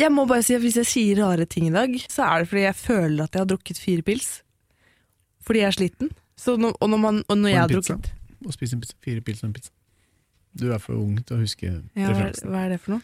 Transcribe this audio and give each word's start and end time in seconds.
Jeg 0.00 0.08
må 0.14 0.24
bare 0.28 0.42
si 0.46 0.54
at 0.56 0.62
Hvis 0.64 0.78
jeg 0.80 0.86
sier 0.88 1.18
rare 1.24 1.44
ting 1.50 1.66
i 1.68 1.74
dag, 1.74 1.92
så 2.08 2.24
er 2.24 2.42
det 2.44 2.48
fordi 2.52 2.62
jeg 2.64 2.76
føler 2.78 3.24
at 3.26 3.34
jeg 3.36 3.42
har 3.44 3.50
drukket 3.50 3.78
fire 3.82 4.02
pils. 4.06 4.30
Fordi 5.44 5.60
jeg 5.62 5.66
er 5.72 5.76
sliten. 5.76 6.10
Så 6.40 6.54
når, 6.56 6.72
og 6.80 6.88
når, 6.90 7.00
man, 7.02 7.22
og 7.28 7.36
når 7.38 7.48
Og 7.48 7.52
jeg 7.52 7.60
har 7.60 7.68
pizza. 7.68 7.94
drukket 7.98 8.46
Og 8.46 8.52
spise 8.56 8.76
en 8.76 8.80
pizza. 8.80 8.96
Fire 9.04 9.20
pils 9.20 9.42
og 9.42 9.48
en 9.50 9.52
pizza. 9.58 9.70
Du 10.60 10.70
er 10.72 10.78
for 10.82 10.96
ung 10.98 11.18
til 11.22 11.36
å 11.36 11.40
huske 11.44 11.66
ja, 11.68 12.08
referansen. 12.08 12.48
hva 12.50 12.64
er 12.66 12.72
det 12.74 12.80
for 12.82 12.96
noe? 12.96 13.02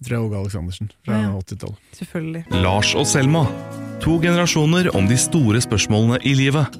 Jeg 0.00 0.06
tror 0.06 0.14
jeg 0.14 0.20
er 0.20 0.28
Åge 0.28 0.38
Aleksandersen 0.42 0.88
fra 1.04 1.18
Ja. 1.18 1.32
80-tallet. 1.38 1.82
Selvfølgelig. 1.98 2.44
Lars 2.64 2.94
og 2.98 3.06
Selma. 3.06 3.42
To 4.04 4.16
generasjoner 4.22 4.88
om 4.96 5.06
de 5.10 5.16
store 5.20 5.60
spørsmålene 5.62 6.18
i 6.26 6.32
livet. 6.38 6.78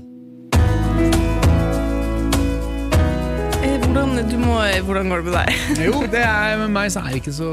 Eh, 3.65 3.77
hvordan, 3.83 4.17
du 4.31 4.37
må, 4.41 4.57
hvordan 4.87 5.09
går 5.13 5.23
det 5.23 5.25
med 5.29 5.37
deg? 5.39 5.49
Jo, 5.87 6.03
det 6.13 6.23
er, 6.25 6.57
med 6.65 6.73
meg 6.75 6.91
så 6.95 7.05
er 7.05 7.15
det 7.15 7.23
ikke 7.23 7.37
så 7.37 7.51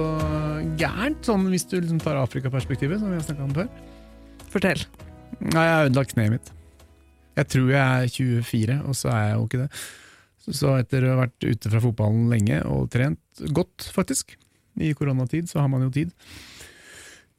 gærent, 0.80 1.22
sånn 1.26 1.48
hvis 1.52 1.66
du 1.70 1.78
liksom 1.80 2.02
tar 2.02 2.20
Afrikaperspektivet, 2.22 3.00
som 3.02 3.12
vi 3.12 3.18
har 3.20 3.26
snakka 3.26 3.46
om 3.48 3.54
før. 3.56 3.70
Fortell. 4.52 4.84
Nei, 5.40 5.64
jeg 5.66 5.76
har 5.76 5.88
ødelagt 5.90 6.14
kneet 6.16 6.36
mitt. 6.36 6.52
Jeg 7.40 7.48
tror 7.54 7.70
jeg 7.72 7.82
er 7.82 8.12
24, 8.12 8.80
og 8.86 8.98
så 9.00 9.12
er 9.14 9.22
jeg 9.30 9.36
jo 9.38 9.46
ikke 9.48 9.62
det. 9.64 9.70
Så- 10.52 10.78
etter 10.80 11.06
å 11.06 11.16
ha 11.16 11.26
vært 11.26 11.46
ute 11.48 11.70
fra 11.70 11.80
fotballen 11.80 12.28
lenge 12.30 12.66
og 12.66 12.90
trent 12.90 13.20
godt, 13.54 13.88
faktisk, 13.94 14.36
i 14.80 14.94
koronatid, 14.94 15.48
så 15.48 15.62
har 15.62 15.68
man 15.70 15.82
jo 15.82 15.90
tid. 15.90 16.12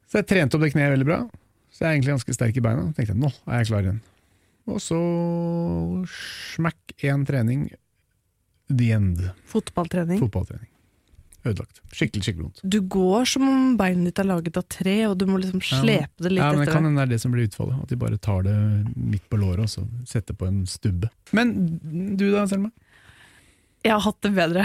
Så 0.09 0.21
jeg 0.21 0.27
trente 0.27 0.55
opp 0.55 0.61
det 0.61 0.73
kneet 0.73 0.93
veldig 0.93 1.05
bra. 1.05 1.29
Så 1.73 1.81
jeg 1.81 1.87
er 1.89 1.93
egentlig 1.97 2.13
ganske 2.13 2.35
sterk 2.37 2.57
i 2.57 2.61
beina. 2.61 2.83
Tenkte 2.93 3.13
jeg 3.13 3.21
nå 3.21 3.31
er 3.47 3.63
jeg 3.63 3.67
klar 3.71 3.81
igjen. 3.87 4.01
Og 4.69 4.77
så 4.79 4.99
smakk 6.55 6.93
én 7.03 7.25
trening, 7.27 7.71
the 8.69 8.91
end. 8.95 9.31
Fotballtrening. 9.49 10.21
Fotballtrening. 10.21 10.69
Ødelagt. 11.43 11.81
Skikkelig, 11.91 12.23
skikkelig 12.23 12.45
vondt. 12.45 12.61
Du 12.63 12.77
går 12.87 13.27
som 13.27 13.43
om 13.49 13.63
beinet 13.79 14.07
ditt 14.07 14.21
er 14.23 14.29
laget 14.29 14.59
av 14.59 14.63
tre, 14.71 14.95
og 15.09 15.17
du 15.19 15.25
må 15.27 15.41
liksom 15.41 15.59
slepe 15.63 16.23
det 16.23 16.31
litt 16.31 16.39
Ja, 16.43 16.53
men 16.55 16.63
etter 16.63 16.77
kan 16.77 16.87
det 16.87 17.03
er 17.03 17.11
det 17.11 17.19
som 17.23 17.35
blir 17.35 17.49
utfallet. 17.49 17.81
At 17.83 17.91
de 17.91 17.99
bare 17.99 18.19
tar 18.23 18.45
det 18.47 18.55
midt 18.95 19.25
på 19.31 19.39
låret 19.41 19.65
og 19.67 19.73
så 19.73 19.83
setter 20.07 20.37
på 20.39 20.47
en 20.47 20.63
stubbe. 20.69 21.11
Men 21.35 21.53
du 22.15 22.29
da, 22.31 22.45
Selma? 22.47 22.71
Jeg 23.83 23.91
har 23.91 24.03
hatt 24.05 24.19
det 24.23 24.31
bedre. 24.31 24.63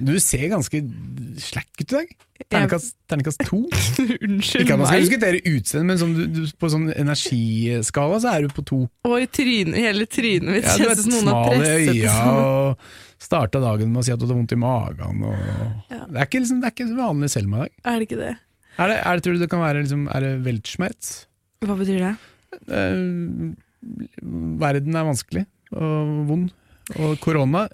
Du 0.00 0.14
ser 0.22 0.46
ganske 0.48 0.80
slack 1.44 1.68
ut 1.76 1.84
i 1.84 1.92
dag. 1.92 2.12
Terningkast, 2.46 2.94
terningkast 3.08 3.42
to. 3.48 3.58
Unnskyld 4.26 4.64
Ikke 4.64 4.76
at 4.76 4.80
man 4.80 4.88
skal 4.88 4.96
meg. 4.96 5.04
diskutere 5.04 5.40
utseende, 5.50 5.86
men 5.88 6.00
som 6.00 6.14
du, 6.16 6.22
du, 6.32 6.40
på 6.56 6.70
sånn 6.72 6.86
energiskala 6.92 8.20
så 8.22 8.32
er 8.32 8.46
du 8.46 8.54
på 8.56 8.64
to. 8.68 8.78
Og 9.08 9.16
i 9.20 9.28
trynet, 9.28 9.76
hele 9.80 10.08
trynet 10.08 10.48
mitt 10.48 10.68
Ja, 10.68 10.74
du 10.76 10.84
kjennes 10.84 11.04
som 11.04 11.14
noen 11.14 11.30
har 11.32 11.52
presset 11.52 12.02
sammen. 12.06 12.40
og 12.40 13.26
starta 13.26 13.62
dagen 13.62 13.92
med 13.92 14.02
å 14.02 14.06
si 14.06 14.14
at 14.14 14.20
du 14.20 14.26
hadde 14.26 14.38
vondt 14.40 14.56
i 14.56 14.60
magen. 14.60 15.24
Og... 15.28 15.46
Ja. 15.92 16.02
Det, 16.04 16.16
er 16.16 16.28
ikke, 16.28 16.42
liksom, 16.44 16.60
det 16.62 16.70
er 16.70 16.76
ikke 16.76 16.88
vanlig 16.96 17.32
Selma 17.32 17.56
i 17.56 17.64
dag. 17.64 17.78
Er 17.92 17.96
det 17.98 18.08
ikke 18.08 18.20
det? 18.20 18.34
Er 18.76 18.92
det, 18.92 19.00
er 19.00 19.16
det, 19.16 19.24
tror 19.24 19.36
du 19.36 19.44
det 19.44 19.52
kan 19.52 19.64
være 19.64 19.82
liksom, 19.84 20.04
Er 20.12 20.24
det 20.24 20.34
weltschmerz? 20.44 21.12
Hva 21.64 21.76
betyr 21.78 22.02
det? 22.04 22.14
Eh, 22.76 23.52
verden 24.60 24.96
er 24.96 25.08
vanskelig 25.08 25.44
og 25.76 26.16
vond. 26.28 26.52
Og 27.00 27.16
korona 27.18 27.64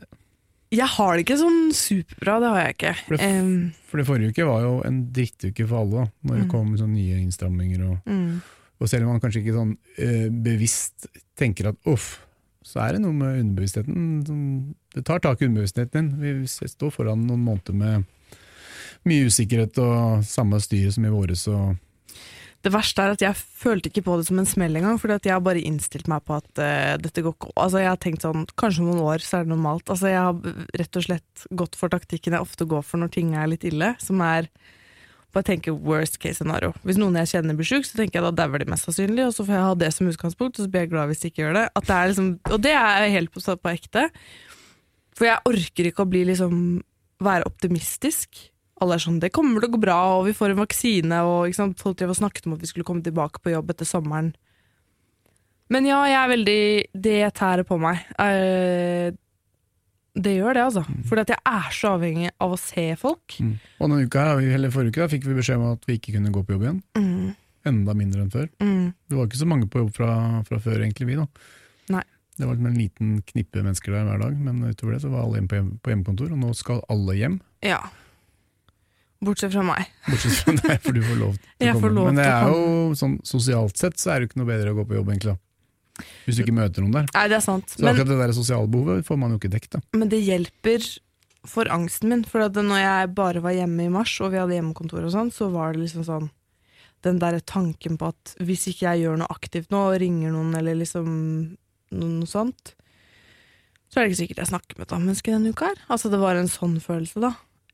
Jeg 0.73 0.89
har 0.89 1.13
det 1.19 1.27
ikke 1.27 1.37
sånn 1.37 1.61
superbra, 1.77 2.39
det 2.41 2.49
har 2.49 2.61
jeg 2.65 2.75
ikke. 2.79 2.93
For 3.05 3.17
det- 3.17 3.75
For 3.91 4.01
det 4.01 4.07
forrige 4.09 4.31
uke 4.33 4.47
var 4.49 4.61
jo 4.63 4.81
en 4.89 4.99
drittuke 5.13 5.67
for 5.69 5.83
alle, 5.83 5.93
da, 6.07 6.11
når 6.25 6.37
det 6.39 6.47
Mm. 6.47 6.51
kom 6.51 6.77
sånne 6.79 6.97
nye 6.97 7.21
innstramminger. 7.21 7.91
Og, 7.91 7.99
mm. 8.07 8.43
og 8.81 8.89
selv 8.89 9.03
om 9.05 9.09
man 9.13 9.21
kanskje 9.21 9.43
ikke 9.45 9.57
sånn 9.59 9.77
eh, 9.99 10.29
bevisst 10.31 11.07
tenker 11.37 11.69
at 11.69 11.77
uff, 11.87 12.21
så 12.65 12.81
er 12.89 12.93
det 12.93 13.03
noe 13.03 13.13
med 13.13 13.41
underbevisstheten. 13.45 14.25
Som, 14.27 14.75
det 14.95 15.05
tar 15.05 15.19
tak 15.21 15.43
i 15.43 15.47
underbevisstheten 15.47 16.11
din. 16.21 16.41
Vi 16.41 16.47
står 16.47 16.91
foran 16.95 17.27
noen 17.27 17.45
måneder 17.45 17.75
med 17.75 18.05
mye 19.05 19.27
usikkerhet 19.27 19.77
og 19.83 20.23
samme 20.25 20.61
styre 20.63 20.93
som 20.93 21.05
i 21.05 21.09
våres. 21.11 21.47
Og, 21.49 21.77
Det 22.63 22.71
verste 22.71 23.03
er 23.03 23.15
at 23.17 23.23
jeg 23.25 23.35
følte 23.35 23.91
ikke 23.91 24.05
på 24.07 24.17
det 24.19 24.29
som 24.29 24.39
en 24.39 24.47
smell 24.47 24.77
engang, 24.79 24.99
for 25.01 25.11
jeg 25.11 25.33
har 25.33 25.43
bare 25.43 25.63
innstilt 25.67 26.07
meg 26.11 26.23
på 26.29 26.37
at 26.39 26.51
uh, 26.63 26.95
dette 27.03 27.25
går 27.25 27.35
ikke 27.35 27.51
Altså 27.59 27.81
Jeg 27.83 27.91
har 27.91 27.99
tenkt 28.03 28.27
sånn, 28.27 28.45
kanskje 28.59 28.85
om 28.85 28.93
noen 28.93 29.03
år 29.03 29.25
så 29.25 29.41
er 29.41 29.49
det 29.49 29.55
normalt. 29.55 29.91
Altså 29.91 30.13
Jeg 30.13 30.21
har 30.21 30.61
rett 30.79 31.01
og 31.01 31.07
slett 31.09 31.49
gått 31.63 31.79
for 31.79 31.93
taktikken 31.93 32.37
jeg 32.37 32.47
ofte 32.47 32.69
går 32.71 32.87
for 32.87 33.03
når 33.03 33.11
ting 33.17 33.35
er 33.35 33.51
litt 33.51 33.67
ille, 33.67 33.95
som 34.03 34.23
er 34.23 34.47
bare 35.33 35.49
tenke 35.49 35.73
worst 35.73 36.19
case 36.21 36.43
scenario. 36.43 36.75
Hvis 36.85 36.99
noen 37.01 37.17
jeg 37.23 37.31
kjenner 37.33 37.57
blir 37.57 37.69
sjuk, 37.69 37.87
så 37.89 37.99
tenker 37.99 38.21
jeg 38.21 38.27
da 38.27 38.33
dauer 38.43 38.61
de 38.61 38.69
mest 38.69 38.85
sannsynlig, 38.85 39.25
og 39.25 39.35
så 39.35 39.47
får 39.49 39.57
jeg 39.57 39.67
ha 39.67 39.75
det 39.81 39.91
som 39.97 40.11
utgangspunkt, 40.11 40.59
og 40.59 40.67
så 40.67 40.73
blir 40.73 40.85
jeg 40.85 40.93
glad 40.93 41.09
hvis 41.09 41.23
de 41.23 41.31
ikke 41.33 41.45
gjør 41.47 41.57
det. 41.57 41.67
Det 41.89 42.01
liksom, 42.13 42.31
og 42.53 42.65
det 42.67 42.75
er 42.77 43.07
helt 43.17 43.33
på, 43.33 43.41
på 43.41 43.73
ekte. 43.73 44.07
For 45.17 45.29
jeg 45.29 45.49
orker 45.49 45.89
ikke 45.89 46.05
å 46.05 46.11
bli 46.13 46.27
liksom 46.29 46.57
være 47.23 47.49
optimistisk. 47.49 48.52
Alle 48.83 48.99
er 48.99 49.05
sånn 49.05 49.21
'det 49.23 49.33
kommer 49.33 49.63
til 49.63 49.71
å 49.71 49.75
gå 49.77 49.83
bra', 49.85 50.19
og 50.19 50.27
vi 50.27 50.35
får 50.35 50.53
en 50.53 50.65
vaksine, 50.65 51.19
og 51.23 51.55
sant? 51.55 51.79
folk 51.79 51.97
drev 51.97 52.11
og 52.11 52.19
snakket 52.19 52.47
om 52.49 52.57
at 52.57 52.63
vi 52.65 52.67
skulle 52.67 52.89
komme 52.89 53.03
tilbake 53.03 53.39
på 53.39 53.55
jobb 53.55 53.71
etter 53.71 53.87
sommeren. 53.87 54.33
Men 55.71 55.87
ja, 55.87 56.03
jeg 56.05 56.19
er 56.19 56.33
veldig 56.37 56.63
Det 56.93 57.35
tærer 57.39 57.65
på 57.65 57.79
meg. 57.81 58.03
Uh, 58.19 59.15
det 60.13 60.35
gjør 60.37 60.59
det, 60.59 60.65
altså. 60.67 60.83
Fordi 61.09 61.23
at 61.25 61.31
jeg 61.33 61.41
er 61.49 61.69
så 61.73 61.95
avhengig 61.97 62.31
av 62.45 62.53
å 62.53 62.59
se 62.61 62.85
folk. 63.01 63.39
mm. 63.41 63.55
og 63.79 63.87
denne 63.89 64.05
uka, 64.05 64.25
her, 64.27 64.43
eller 64.59 64.75
forrige 64.75 64.93
uke 64.93 65.01
da, 65.01 65.09
fikk 65.09 65.25
vi 65.25 65.39
beskjed 65.39 65.57
om 65.57 65.73
at 65.73 65.87
vi 65.89 65.97
ikke 65.97 66.13
kunne 66.19 66.33
gå 66.35 66.43
på 66.45 66.53
jobb 66.57 66.67
igjen. 66.67 66.83
Mm, 66.99 67.31
Enda 67.71 67.95
mindre 67.95 68.25
enn 68.25 68.33
før. 68.35 68.51
mm. 68.61 68.93
Det 69.09 69.17
var 69.17 69.31
ikke 69.31 69.41
så 69.41 69.49
mange 69.49 69.71
på 69.71 69.85
jobb 69.85 69.95
fra, 69.97 70.11
fra 70.49 70.59
før, 70.61 70.83
egentlig, 70.83 71.09
vi 71.09 71.17
da. 71.17 71.27
Nei. 71.97 72.05
Det 72.37 72.49
var 72.49 72.59
en 72.59 72.77
liten 72.77 73.17
knippe 73.29 73.63
mennesker 73.63 73.93
der 73.95 74.05
hver 74.09 74.21
dag, 74.21 74.37
men 74.37 74.61
utover 74.67 74.97
det 74.97 75.03
så 75.05 75.13
var 75.13 75.25
alle 75.25 75.41
hjemme 75.41 75.49
på, 75.49 75.59
hjem, 75.61 75.73
på 75.81 75.93
hjemmekontor, 75.93 76.33
og 76.33 76.43
nå 76.43 76.53
skal 76.59 76.85
alle 76.93 77.17
hjem. 77.17 77.41
Ja. 77.65 77.81
Bortsett 79.23 79.55
fra 79.55 79.63
meg. 79.67 79.87
Bortsett 80.11 80.41
fra 80.43 80.57
deg, 80.59 80.83
for 80.83 80.97
du 80.97 81.03
får 81.07 81.19
lov 81.21 81.39
til 81.39 81.71
å 81.71 81.79
komme. 81.79 82.05
men 82.09 82.19
det 82.19 82.27
er 82.27 82.51
jo 82.51 82.93
sånn 82.99 83.17
sosialt 83.27 83.79
sett 83.79 84.01
så 84.03 84.15
er 84.15 84.21
det 84.23 84.31
ikke 84.31 84.43
noe 84.43 84.51
bedre 84.51 84.75
å 84.75 84.79
gå 84.81 84.89
på 84.89 84.99
jobb, 84.99 85.15
egentlig. 85.15 85.39
Hvis 86.27 86.39
du 86.39 86.43
ikke 86.43 86.57
møter 86.57 86.83
noen 86.83 86.97
der. 86.97 87.09
Nei, 87.15 87.25
det 87.31 87.37
er 87.39 87.45
sant. 87.45 87.71
Så 87.71 87.85
Men, 87.85 87.93
akkurat 87.93 88.11
det 88.11 88.21
der 88.23 88.35
sosiale 88.35 88.71
behovet 88.73 89.07
får 89.07 89.19
man 89.21 89.35
jo 89.35 89.39
ikke 89.39 89.53
dekket. 89.53 89.83
men 89.95 90.11
det 90.11 90.23
hjelper 90.25 90.87
for 91.47 91.71
angsten 91.75 92.11
min. 92.13 92.23
For 92.29 92.45
at 92.47 92.59
når 92.59 92.81
jeg 92.83 93.15
bare 93.19 93.43
var 93.45 93.55
hjemme 93.57 93.87
i 93.87 93.93
mars, 93.93 94.15
og 94.23 94.33
vi 94.33 94.41
hadde 94.41 94.57
hjemmekontor 94.57 95.07
og 95.07 95.15
sånn, 95.15 95.33
så 95.35 95.51
var 95.53 95.75
det 95.75 95.85
liksom 95.87 96.07
sånn 96.07 96.31
Den 97.03 97.19
derre 97.19 97.41
tanken 97.43 97.97
på 97.99 98.13
at 98.13 98.37
hvis 98.39 98.69
ikke 98.71 98.87
jeg 98.87 99.03
gjør 99.03 99.17
noe 99.19 99.35
aktivt 99.35 99.73
nå, 99.75 99.81
og 99.91 99.97
ringer 99.99 100.31
noen 100.31 100.53
eller 100.55 100.77
liksom 100.79 101.09
noe, 101.99 102.27
sånt, 102.31 102.77
så 103.91 103.99
er 103.99 104.05
det 104.05 104.13
ikke 104.13 104.21
sikkert 104.21 104.43
jeg 104.45 104.51
snakker 104.53 104.79
med 104.79 104.87
et 104.87 104.95
annet 104.95 105.09
menneske 105.11 105.33
denne 105.35 105.51
uka 105.51 105.73
her. 105.73 105.81
Altså, 105.91 106.13
det 106.13 106.21
var 106.23 106.39
en 106.39 106.47
sånn 106.47 106.77
følelse, 106.79 107.19
da. 107.25 107.33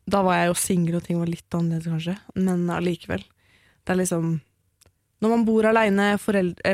Da 0.09 0.23
var 0.25 0.41
jeg 0.41 0.51
jo 0.51 0.59
singel, 0.59 0.99
og 0.99 1.05
ting 1.05 1.19
var 1.21 1.31
litt 1.31 1.57
annerledes, 1.57 1.89
kanskje. 1.91 2.17
Men 2.39 2.69
allikevel. 2.73 3.25
Det 3.85 3.95
er 3.95 4.01
liksom 4.03 4.39
Når 5.19 5.33
man 5.33 5.43
bor 5.43 5.67
aleine 5.67 6.13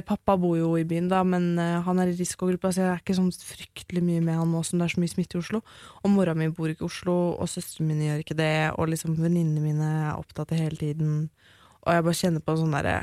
Pappa 0.05 0.35
bor 0.37 0.59
jo 0.59 0.75
i 0.77 0.85
byen, 0.85 1.09
da, 1.09 1.23
men 1.25 1.59
eh, 1.59 1.81
han 1.81 1.99
er 1.99 2.11
i 2.11 2.17
risikogruppa, 2.19 2.73
så 2.75 2.83
jeg 2.83 2.91
er 2.93 3.01
ikke 3.01 3.17
sånn 3.17 3.31
fryktelig 3.33 4.03
mye 4.05 4.21
med 4.21 4.37
han 4.37 4.51
nå 4.53 4.61
som 4.63 4.79
det 4.79 4.85
er 4.85 4.93
så 4.93 5.01
mye 5.01 5.13
smitte 5.15 5.39
i 5.39 5.41
Oslo. 5.41 5.63
Og 6.03 6.13
mora 6.13 6.35
mi 6.37 6.51
bor 6.53 6.69
ikke 6.69 6.85
i 6.85 6.91
Oslo, 6.91 7.15
og 7.41 7.49
søstrene 7.49 7.89
mine 7.89 8.11
gjør 8.11 8.21
ikke 8.21 8.37
det, 8.37 8.57
og 8.77 8.91
liksom 8.93 9.17
venninnene 9.17 9.65
mine 9.65 9.89
er 10.11 10.19
opptatt 10.19 10.53
hele 10.53 10.77
tiden. 10.77 11.31
Og 11.87 11.97
jeg 11.97 12.05
bare 12.05 12.21
kjenner 12.21 12.45
på 12.45 12.53
en 12.53 12.63
sånn 12.63 12.77
derre 12.77 12.99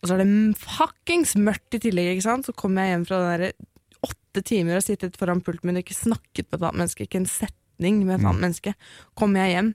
Og 0.00 0.08
så 0.08 0.16
er 0.16 0.22
det 0.22 0.56
fuckings 0.56 1.36
mørkt 1.36 1.76
i 1.76 1.82
tillegg, 1.84 2.14
ikke 2.14 2.24
sant? 2.30 2.48
Så 2.48 2.56
kommer 2.56 2.86
jeg 2.86 2.94
hjem 2.94 3.06
fra 3.10 3.20
den 3.20 3.32
derre 3.34 3.52
åtte 4.00 4.40
timer 4.48 4.78
og 4.78 4.86
sittet 4.86 5.20
foran 5.20 5.42
pulten 5.44 5.68
min 5.68 5.76
og 5.76 5.84
ikke 5.84 5.98
snakket 5.98 6.46
med 6.46 6.56
et 6.56 6.62
annet 6.64 6.80
menneske, 6.80 7.04
ikke 7.04 7.20
en 7.20 7.28
setning 7.28 7.59
med 8.06 8.20
et 8.20 8.26
annet 8.26 8.44
menneske. 8.44 8.74
Kommer 9.18 9.44
jeg 9.46 9.56
hjem, 9.56 9.74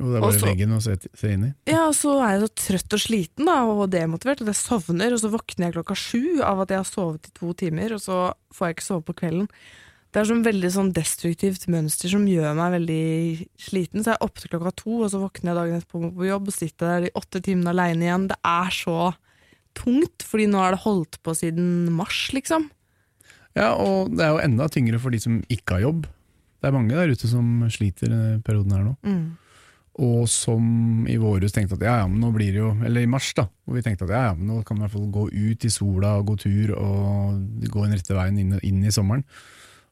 Og 0.00 0.06
det 0.08 0.16
er 0.16 0.20
bare 0.24 0.38
så- 0.38 0.46
veggen 0.48 0.72
å 0.74 0.80
se, 0.82 0.96
se 1.14 1.28
inn 1.30 1.44
i. 1.44 1.54
Ja, 1.66 1.86
og 1.88 1.94
så 1.94 2.16
er 2.22 2.38
jeg 2.38 2.48
så 2.48 2.54
trøtt 2.62 2.92
og 2.96 3.02
sliten 3.02 3.46
da, 3.46 3.62
og 3.64 3.90
demotivert, 3.90 4.40
og 4.40 4.46
jeg 4.50 4.56
sovner, 4.56 5.12
og 5.12 5.20
så 5.20 5.30
våkner 5.30 5.68
jeg 5.68 5.74
klokka 5.74 5.94
sju 5.94 6.42
av 6.42 6.60
at 6.60 6.68
jeg 6.68 6.78
har 6.78 6.84
sovet 6.90 7.28
i 7.28 7.30
to 7.38 7.52
timer, 7.52 7.92
og 7.92 8.00
så 8.00 8.34
får 8.52 8.66
jeg 8.66 8.76
ikke 8.76 8.88
sove 8.88 9.04
på 9.04 9.14
kvelden. 9.14 9.48
Det 10.12 10.20
er 10.20 10.28
sånn 10.28 10.44
veldig 10.44 10.70
sånn 10.72 10.92
destruktivt 10.92 11.68
mønster 11.72 12.10
som 12.10 12.26
gjør 12.26 12.54
meg 12.54 12.74
veldig 12.86 13.48
sliten. 13.56 14.02
Så 14.02 14.12
jeg 14.12 14.18
er 14.20 14.26
oppe 14.26 14.40
til 14.42 14.50
klokka 14.52 14.74
to, 14.76 15.02
og 15.04 15.10
så 15.10 15.20
våkner 15.22 15.52
jeg 15.52 15.56
dagen 15.56 15.80
etterpå 15.80 16.14
på 16.18 16.26
jobb 16.28 16.48
og 16.48 16.52
sitter 16.52 16.86
der 16.86 17.00
de 17.06 17.10
åtte 17.16 17.40
timene 17.40 17.72
aleine 17.72 18.04
igjen. 18.04 18.28
Det 18.28 18.36
er 18.44 18.68
så 18.68 19.14
tungt, 19.74 20.18
fordi 20.20 20.48
nå 20.50 20.58
har 20.60 20.72
det 20.72 20.82
holdt 20.84 21.16
på 21.22 21.32
siden 21.32 21.90
mars, 21.92 22.30
liksom. 22.32 22.68
Ja, 23.58 23.74
og 23.76 24.12
det 24.16 24.24
er 24.24 24.34
jo 24.34 24.42
enda 24.42 24.68
tyngre 24.72 25.00
for 25.02 25.14
de 25.14 25.20
som 25.22 25.40
ikke 25.52 25.78
har 25.78 25.86
jobb. 25.86 26.06
Det 26.62 26.68
er 26.68 26.74
mange 26.76 26.94
der 26.94 27.10
ute 27.10 27.28
som 27.28 27.64
sliter 27.74 28.06
i 28.06 28.12
denne 28.12 28.42
perioden 28.46 28.74
her 28.76 28.84
nå. 28.86 28.92
Mm. 29.02 29.24
Og 30.02 30.24
som 30.30 31.04
i 31.10 31.18
våres 31.20 31.52
tenkte 31.52 31.76
at 31.76 31.82
ja, 31.84 31.96
ja, 32.00 32.04
men 32.08 32.22
nå 32.22 32.30
blir 32.32 32.54
det 32.54 32.62
jo 32.62 32.70
Eller 32.80 33.04
i 33.04 33.10
mars, 33.10 33.26
da. 33.36 33.44
Hvor 33.66 33.76
vi 33.76 33.82
tenkte 33.84 34.06
at 34.06 34.14
ja, 34.14 34.22
ja, 34.30 34.36
men 34.38 34.48
nå 34.48 34.62
kan 34.64 34.78
vi 34.78 34.80
i 34.80 34.84
hvert 34.86 34.94
fall 34.94 35.10
gå 35.12 35.26
ut 35.28 35.66
i 35.68 35.72
sola 35.72 36.14
og 36.20 36.30
gå 36.30 36.36
tur 36.46 36.72
og 36.78 37.66
gå 37.66 37.84
den 37.84 37.98
rette 37.98 38.16
veien 38.16 38.38
inn, 38.40 38.54
inn 38.64 38.80
i 38.86 38.94
sommeren. 38.94 39.26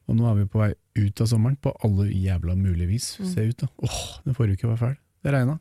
Og 0.09 0.17
nå 0.17 0.25
er 0.27 0.39
vi 0.39 0.47
på 0.49 0.63
vei 0.63 0.71
ut 0.97 1.21
av 1.21 1.29
sommeren 1.29 1.59
på 1.61 1.75
alle 1.85 2.07
jævla 2.09 2.55
mulige 2.57 2.89
vis. 2.89 3.11
Mm. 3.19 3.27
Se 3.29 3.45
ut, 3.51 3.61
da. 3.61 3.69
Åh, 3.85 3.99
den 4.25 4.37
forrige 4.39 4.57
uka 4.57 4.71
var 4.71 4.81
fæl. 4.81 4.97
Det 5.21 5.35
regna. 5.35 5.59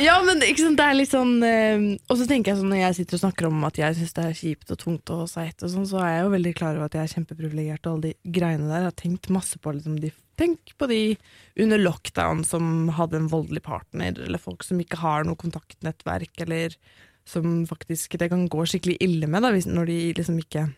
Ja, 0.00 0.18
men 0.24 0.42
ikke 0.44 0.64
sant, 0.64 0.78
det 0.80 0.84
er 0.86 0.96
litt 0.96 1.12
sånn 1.12 1.38
eh, 1.46 1.84
Og 2.10 2.18
så 2.20 2.26
tenker 2.28 2.52
jeg 2.52 2.58
sånn 2.60 2.72
når 2.72 2.82
jeg 2.82 2.96
sitter 2.98 3.16
og 3.16 3.22
snakker 3.22 3.48
om 3.48 3.62
at 3.68 3.78
jeg 3.80 3.96
syns 3.96 4.16
det 4.16 4.24
er 4.28 4.36
kjipt 4.36 4.72
og 4.74 4.80
tungt 4.80 5.12
og 5.14 5.22
seigt 5.30 5.64
sånn, 5.64 5.86
så 5.88 6.02
er 6.02 6.10
jeg 6.14 6.26
jo 6.26 6.34
veldig 6.34 6.52
klar 6.58 6.76
over 6.76 6.88
at 6.90 6.98
jeg 6.98 7.06
er 7.08 7.14
kjempeprivilegert 7.14 7.86
og 7.86 7.94
alle 7.94 8.10
de 8.10 8.34
greiene 8.36 8.68
der. 8.68 8.82
Jeg 8.82 8.90
har 8.90 8.98
tenkt 9.02 9.30
masse 9.32 9.60
på 9.62 9.74
liksom, 9.76 9.96
de 10.02 10.12
tenk 10.40 10.74
på 10.80 10.88
de 10.90 11.00
under 11.60 11.80
lockdown 11.80 12.42
som 12.48 12.92
hadde 12.96 13.20
en 13.20 13.30
voldelig 13.32 13.62
partner, 13.66 14.16
eller 14.16 14.40
folk 14.40 14.64
som 14.66 14.80
ikke 14.80 15.00
har 15.02 15.26
noe 15.28 15.38
kontaktnettverk, 15.38 16.32
eller 16.46 16.76
som 17.28 17.62
faktisk 17.68 18.16
det 18.18 18.30
kan 18.32 18.48
gå 18.50 18.64
skikkelig 18.66 18.96
ille 19.04 19.28
med, 19.30 19.44
da, 19.44 19.52
når 19.52 19.90
de 19.90 19.98
liksom 20.18 20.40
ikke 20.42 20.70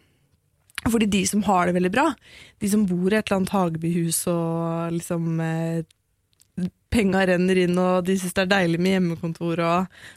fordi 0.91 1.07
de 1.09 1.23
som 1.25 1.41
har 1.47 1.65
det 1.65 1.79
veldig 1.79 1.91
bra, 1.95 2.11
de 2.61 2.69
som 2.69 2.83
bor 2.85 3.09
i 3.09 3.17
et 3.17 3.25
eller 3.25 3.39
annet 3.39 3.53
Hagebyhus 3.55 4.19
og 4.29 4.93
liksom 4.93 5.39
eh, 5.41 5.87
Penga 6.95 7.25
renner 7.27 7.59
inn, 7.65 7.75
og 7.83 8.05
de 8.07 8.15
syns 8.21 8.37
det 8.37 8.45
er 8.45 8.53
deilig 8.53 8.79
med 8.79 8.93
hjemmekontor, 8.95 9.59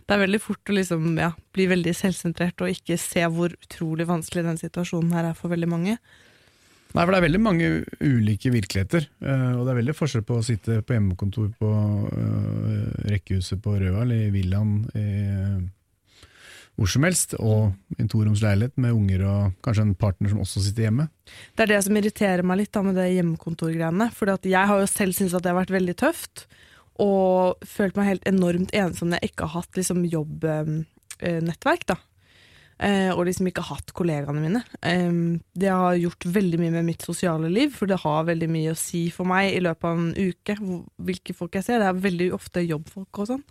det 0.06 0.14
er 0.14 0.22
veldig 0.22 0.40
fort 0.44 0.70
å 0.70 0.76
liksom, 0.78 1.08
ja, 1.18 1.32
bli 1.56 1.66
veldig 1.72 1.94
selvsentrert 1.98 2.62
og 2.62 2.70
ikke 2.76 3.00
se 3.02 3.24
hvor 3.34 3.56
utrolig 3.58 4.06
vanskelig 4.06 4.44
den 4.46 4.60
situasjonen 4.62 5.16
her 5.18 5.32
er 5.32 5.38
for 5.40 5.50
veldig 5.50 5.70
mange. 5.72 5.98
Nei, 6.94 7.04
for 7.04 7.12
det 7.12 7.18
er 7.18 7.26
veldig 7.26 7.42
mange 7.44 7.72
ulike 8.00 8.52
virkeligheter, 8.54 9.10
eh, 9.26 9.50
og 9.58 9.66
det 9.66 9.74
er 9.74 9.80
veldig 9.82 9.96
forskjell 9.98 10.24
på 10.28 10.38
å 10.38 10.46
sitte 10.46 10.78
på 10.86 10.96
hjemmekontor 10.96 11.50
på 11.60 11.72
eh, 12.14 13.10
rekkehuset 13.12 13.62
på 13.64 13.74
Røa 13.82 14.06
i 14.14 14.30
villaen 14.34 14.78
i 14.94 15.08
hvor 16.78 16.90
som 16.92 17.06
helst, 17.08 17.34
og 17.42 17.74
en 17.98 18.10
toroms 18.12 18.44
leilighet 18.46 18.76
med 18.78 18.94
unger 18.94 19.24
og 19.26 19.56
kanskje 19.66 19.88
en 19.88 19.96
partner 19.98 20.30
som 20.30 20.44
også 20.44 20.62
sitter 20.62 20.88
hjemme. 20.88 21.08
Det 21.58 21.66
er 21.66 21.72
det 21.74 21.80
som 21.88 21.98
irriterer 21.98 22.46
meg 22.46 22.62
litt 22.62 22.74
da 22.76 22.84
med 22.86 23.00
det 23.00 23.08
hjemmekontorgreiene. 23.16 24.12
For 24.14 24.30
jeg 24.46 24.70
har 24.70 24.84
jo 24.84 24.90
selv 24.92 25.18
syntes 25.18 25.34
at 25.38 25.46
det 25.46 25.54
har 25.54 25.62
vært 25.64 25.74
veldig 25.74 25.96
tøft, 25.98 26.46
og 27.02 27.66
følt 27.66 27.98
meg 27.98 28.12
helt 28.12 28.30
enormt 28.30 28.74
ensom 28.78 29.10
når 29.10 29.22
jeg 29.22 29.34
ikke 29.34 29.50
har 29.50 29.64
hatt 29.64 29.82
liksom, 29.82 30.06
jobbnettverk. 30.06 31.90
da. 31.90 31.98
Eh, 32.78 33.10
og 33.10 33.26
liksom 33.26 33.50
ikke 33.50 33.66
hatt 33.66 33.90
kollegaene 33.98 34.42
mine. 34.44 34.62
det 35.58 35.74
har 35.74 35.98
gjort 35.98 36.30
veldig 36.30 36.60
mye 36.62 36.76
med 36.78 36.86
mitt 36.92 37.02
sosiale 37.02 37.50
liv, 37.50 37.74
for 37.74 37.90
det 37.90 38.04
har 38.04 38.30
veldig 38.30 38.50
mye 38.54 38.76
å 38.76 38.78
si 38.78 39.08
for 39.10 39.26
meg 39.26 39.56
i 39.56 39.64
løpet 39.66 39.90
av 39.90 39.98
en 39.98 40.14
uke 40.14 40.58
hvilke 41.10 41.34
folk 41.34 41.58
jeg 41.58 41.66
ser. 41.66 41.82
Det 41.82 41.90
er 41.90 42.06
veldig 42.06 42.34
ofte 42.38 42.62
jobbfolk 42.62 43.24
og 43.24 43.32
sånn. 43.34 43.46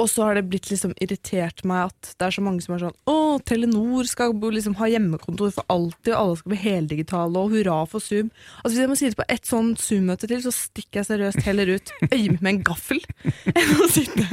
Og 0.00 0.08
så 0.08 0.24
har 0.24 0.38
det 0.38 0.46
blitt 0.48 0.70
liksom 0.70 0.94
irritert 1.02 1.62
meg 1.68 1.90
at 1.90 2.12
det 2.16 2.26
er 2.26 2.34
så 2.34 2.44
mange 2.44 2.64
som 2.64 2.74
er 2.76 2.84
sånn 2.86 2.96
Å, 3.10 3.16
Telenor 3.46 4.08
skal 4.08 4.32
liksom 4.32 4.78
ha 4.80 4.88
hjemmekontor 4.90 5.52
for 5.54 5.66
alltid, 5.72 6.12
og 6.14 6.20
alle 6.20 6.38
skal 6.40 6.54
bli 6.54 6.60
heldigitale, 6.62 7.42
og 7.42 7.54
hurra 7.54 7.82
for 7.90 8.04
Zoom. 8.04 8.30
Altså 8.62 8.72
Hvis 8.72 8.80
jeg 8.82 8.92
må 8.92 8.98
si 8.98 9.10
det 9.10 9.20
på 9.20 9.28
ett 9.36 9.50
sånn 9.50 9.74
Zoom-møte 9.80 10.30
til, 10.30 10.40
så 10.44 10.54
stikker 10.54 11.02
jeg 11.02 11.10
seriøst 11.10 11.44
heller 11.46 11.74
ut 11.76 11.92
øyet 12.08 12.40
med 12.40 12.50
en 12.54 12.62
gaffel 12.70 13.02
enn 13.58 13.76
å 13.76 13.90
sitte 13.92 14.28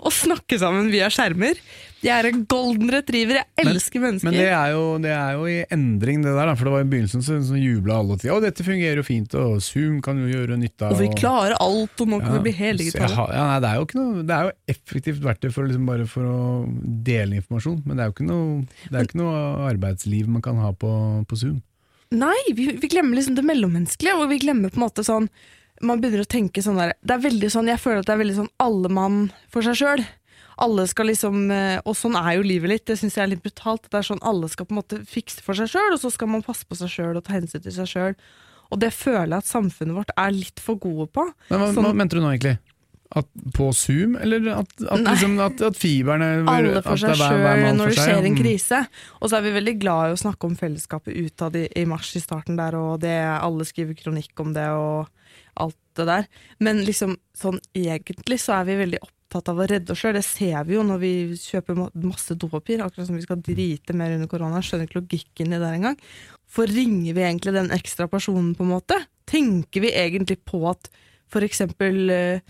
og 0.00 0.12
snakke 0.14 0.58
sammen 0.60 0.90
via 0.92 1.10
skjermer. 1.12 1.60
Jeg 1.98 2.14
er 2.14 2.28
en 2.28 2.44
golden 2.46 2.90
retriever, 2.92 3.40
jeg 3.40 3.64
elsker 3.64 3.98
men, 3.98 4.12
mennesker. 4.12 4.28
Men 4.28 4.36
det 4.38 4.46
er, 4.52 4.70
jo, 4.70 4.82
det 5.02 5.10
er, 5.10 5.30
jo, 5.34 5.46
i 5.50 5.56
endring, 5.74 6.22
det 6.22 6.34
der. 6.36 6.52
For 6.54 6.68
det 6.68 6.74
var 6.76 6.84
i 6.84 6.88
begynnelsen 6.92 7.24
så, 7.26 7.38
så 7.42 7.58
jubla 7.58 7.96
alle 7.98 8.14
og 8.14 8.22
sa 8.22 8.36
at 8.36 8.46
dette 8.46 8.66
fungerer 8.66 9.00
jo 9.00 9.06
fint, 9.06 9.34
og 9.38 9.58
Zoom 9.64 9.98
kan 10.04 10.20
jo 10.22 10.28
gjøre 10.30 10.58
nytte 10.60 10.86
av 10.86 10.94
Og 10.94 11.02
vi 11.02 11.08
klarer 11.18 11.56
alt, 11.58 12.04
og 12.04 12.12
nå 12.12 12.20
kan 12.22 12.30
ja, 12.30 12.36
vi 12.36 12.44
bli 12.46 12.54
heldigitale. 12.60 13.26
Ja, 13.34 13.46
det, 13.64 13.72
er 13.72 13.80
jo 13.80 13.88
ikke 13.88 13.98
noe, 13.98 14.26
det 14.28 14.36
er 14.36 14.46
jo 14.46 14.54
effektivt 14.76 15.24
verktøy 15.24 15.50
for, 15.50 15.66
liksom 15.66 15.88
bare 15.90 16.06
for 16.10 16.28
å 16.30 16.42
dele 17.08 17.40
informasjon, 17.40 17.80
men 17.84 17.98
det 17.98 18.04
er 18.04 18.12
jo 18.12 18.16
ikke 18.16 18.28
noe, 18.28 18.60
det 18.84 18.92
er 18.92 18.98
men, 19.00 19.10
ikke 19.10 19.22
noe 19.24 19.40
arbeidsliv 19.72 20.30
man 20.38 20.44
kan 20.44 20.62
ha 20.62 20.70
på, 20.78 20.92
på 21.26 21.40
Zoom. 21.40 21.58
Nei, 22.14 22.38
vi, 22.54 22.70
vi 22.78 22.88
glemmer 22.88 23.18
liksom 23.18 23.34
det 23.36 23.44
mellommenneskelige, 23.44 24.14
og 24.22 24.30
vi 24.30 24.38
glemmer 24.46 24.70
på 24.70 24.78
en 24.80 24.86
måte 24.86 25.04
sånn 25.04 25.26
Man 25.84 26.00
begynner 26.00 26.24
å 26.24 26.30
tenke 26.30 26.62
sånn 26.64 26.78
der 26.80 26.94
Det 27.04 27.12
er 27.14 27.20
veldig 27.20 27.50
sånn, 27.52 27.68
Jeg 27.68 27.82
føler 27.82 28.00
at 28.00 28.08
det 28.08 28.14
er 28.14 28.20
veldig 28.22 28.36
sånn 28.38 28.48
alle 28.64 28.88
mann 28.88 29.18
for 29.52 29.66
seg 29.66 29.76
sjøl 29.76 30.06
alle 30.58 30.84
skal 30.90 31.06
liksom 31.10 31.50
eh, 31.54 31.78
Og 31.86 31.94
sånn 31.96 32.16
er 32.18 32.36
jo 32.38 32.42
livet 32.46 32.72
litt, 32.72 32.86
det 32.90 32.98
syns 33.00 33.16
jeg 33.18 33.24
er 33.24 33.32
litt 33.32 33.42
brutalt. 33.44 33.86
Det 33.90 34.00
er 34.00 34.06
sånn 34.10 34.22
Alle 34.26 34.48
skal 34.50 34.66
på 34.68 34.74
en 34.74 34.80
måte 34.80 35.00
fikse 35.08 35.42
for 35.46 35.58
seg 35.58 35.70
sjøl, 35.72 35.94
og 35.94 36.00
så 36.02 36.10
skal 36.14 36.30
man 36.32 36.42
passe 36.46 36.66
på 36.68 36.78
seg 36.78 36.90
sjøl 36.92 37.18
og 37.20 37.24
ta 37.26 37.36
hensyn 37.36 37.62
til 37.64 37.74
seg 37.76 37.90
sjøl. 37.92 38.16
Og 38.68 38.80
det 38.82 38.90
føler 38.92 39.30
jeg 39.32 39.44
at 39.44 39.48
samfunnet 39.48 39.96
vårt 39.96 40.10
er 40.18 40.34
litt 40.34 40.60
for 40.60 40.76
gode 40.82 41.06
på. 41.14 41.24
Men 41.48 41.62
hva, 41.62 41.70
sånn, 41.72 41.86
hva 41.88 41.94
mente 41.96 42.18
du 42.18 42.20
nå, 42.24 42.32
egentlig? 42.34 42.58
At 43.16 43.24
på 43.56 43.70
Zoom, 43.72 44.18
eller 44.20 44.50
at, 44.52 44.72
at, 44.84 45.00
liksom, 45.06 45.38
at, 45.40 45.62
at 45.64 45.78
fiberen 45.80 46.20
er 46.26 46.42
Alle 46.52 46.82
for 46.84 47.00
seg 47.00 47.14
sjøl 47.16 47.62
når 47.78 47.94
det 47.94 47.96
skjer 47.96 48.18
en 48.18 48.34
Mm. 48.34 48.40
krise. 48.42 48.82
Og 49.22 49.30
så 49.30 49.38
er 49.38 49.46
vi 49.46 49.54
veldig 49.56 49.76
glad 49.80 50.10
i 50.10 50.16
å 50.18 50.20
snakke 50.20 50.50
om 50.50 50.56
fellesskapet 50.60 51.16
utad 51.16 51.56
i, 51.56 51.64
i 51.72 51.86
mars 51.88 52.10
i 52.18 52.20
starten 52.20 52.58
der, 52.60 52.76
og 52.76 52.98
det, 53.00 53.14
alle 53.38 53.64
skriver 53.64 53.96
kronikk 53.96 54.42
om 54.44 54.52
det 54.52 54.66
og 54.76 55.08
alt 55.56 55.78
det 55.96 56.06
der. 56.10 56.28
Men 56.60 56.84
liksom 56.84 57.16
sånn 57.32 57.56
egentlig 57.72 58.42
så 58.44 58.58
er 58.60 58.68
vi 58.68 58.76
veldig 58.84 59.00
opptatt 59.00 59.14
av 59.36 59.60
å 59.60 59.66
redde 59.68 59.92
oss 59.92 60.00
sjøl. 60.00 60.16
Det 60.16 60.24
ser 60.26 60.62
vi 60.68 60.76
jo 60.76 60.84
når 60.86 61.00
vi 61.02 61.12
kjøper 61.36 61.76
masse 61.78 62.36
dopapir, 62.38 62.80
akkurat 62.84 63.08
som 63.08 63.18
vi 63.18 63.24
skal 63.26 63.42
drite 63.44 63.96
mer 63.96 64.14
under 64.16 64.30
korona. 64.30 64.62
Skjønner 64.64 64.88
ikke 64.88 65.02
logikken 65.02 65.52
i 65.52 65.60
det 65.60 65.72
engang. 65.76 65.98
For 66.48 66.70
ringer 66.70 67.16
vi 67.16 67.26
egentlig 67.26 67.54
den 67.56 67.72
ekstra 67.76 68.08
personen, 68.08 68.54
på 68.56 68.64
en 68.64 68.72
måte? 68.72 68.96
Tenker 69.28 69.84
vi 69.84 69.92
egentlig 69.92 70.40
på 70.48 70.62
at 70.70 70.88
eksempel 71.44 72.10
eh, 72.10 72.40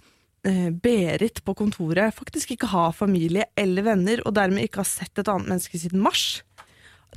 eh, 0.46 0.68
Berit 0.70 1.42
på 1.44 1.54
kontoret 1.58 2.14
faktisk 2.14 2.54
ikke 2.54 2.70
har 2.70 2.94
familie 2.94 3.48
eller 3.58 3.82
venner, 3.82 4.22
og 4.24 4.36
dermed 4.38 4.68
ikke 4.68 4.84
har 4.84 4.90
sett 4.90 5.18
et 5.18 5.28
annet 5.28 5.50
menneske 5.50 5.80
siden 5.82 6.04
mars? 6.04 6.44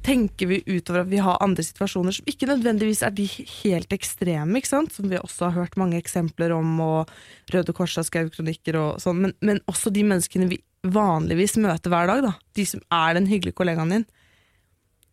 Tenker 0.01 0.49
vi 0.49 0.61
utover 0.65 1.03
at 1.03 1.11
vi 1.11 1.19
har 1.21 1.37
andre 1.45 1.63
situasjoner 1.65 2.15
som 2.15 2.29
ikke 2.29 2.47
nødvendigvis 2.49 3.03
er 3.05 3.13
de 3.13 3.27
helt 3.27 3.93
ekstreme, 3.93 4.57
ikke 4.57 4.71
sant? 4.71 4.95
som 4.95 5.05
vi 5.11 5.19
også 5.19 5.49
har 5.49 5.59
hørt 5.59 5.77
mange 5.77 5.99
eksempler 5.99 6.55
om, 6.55 6.73
og 6.81 7.11
Røde 7.53 7.75
Kors 7.77 7.99
har 7.99 8.07
skrevet 8.07 8.33
kronikker 8.33 8.79
og 8.79 9.03
sånn, 9.03 9.21
men, 9.27 9.35
men 9.45 9.61
også 9.69 9.93
de 9.93 10.05
menneskene 10.07 10.49
vi 10.49 10.61
vanligvis 10.81 11.59
møter 11.61 11.93
hver 11.93 12.09
dag, 12.09 12.23
da. 12.25 12.33
De 12.57 12.65
som 12.65 12.81
er 12.89 13.13
den 13.19 13.29
hyggelige 13.29 13.59
kollegaen 13.59 13.93
din. 13.93 14.07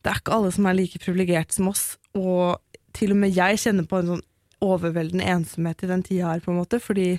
Det 0.00 0.12
er 0.12 0.22
ikke 0.22 0.38
alle 0.38 0.52
som 0.54 0.68
er 0.70 0.78
like 0.78 1.00
privilegerte 1.02 1.58
som 1.58 1.68
oss, 1.68 1.84
og 2.16 2.62
til 2.96 3.12
og 3.12 3.20
med 3.20 3.34
jeg 3.36 3.60
kjenner 3.60 3.84
på 3.88 4.00
en 4.00 4.14
sånn 4.14 4.24
overveldende 4.64 5.26
ensomhet 5.28 5.84
i 5.84 5.90
den 5.90 6.04
tida 6.06 6.32
her, 6.32 6.40
på 6.42 6.54
en 6.54 6.62
måte, 6.62 6.80
fordi 6.82 7.18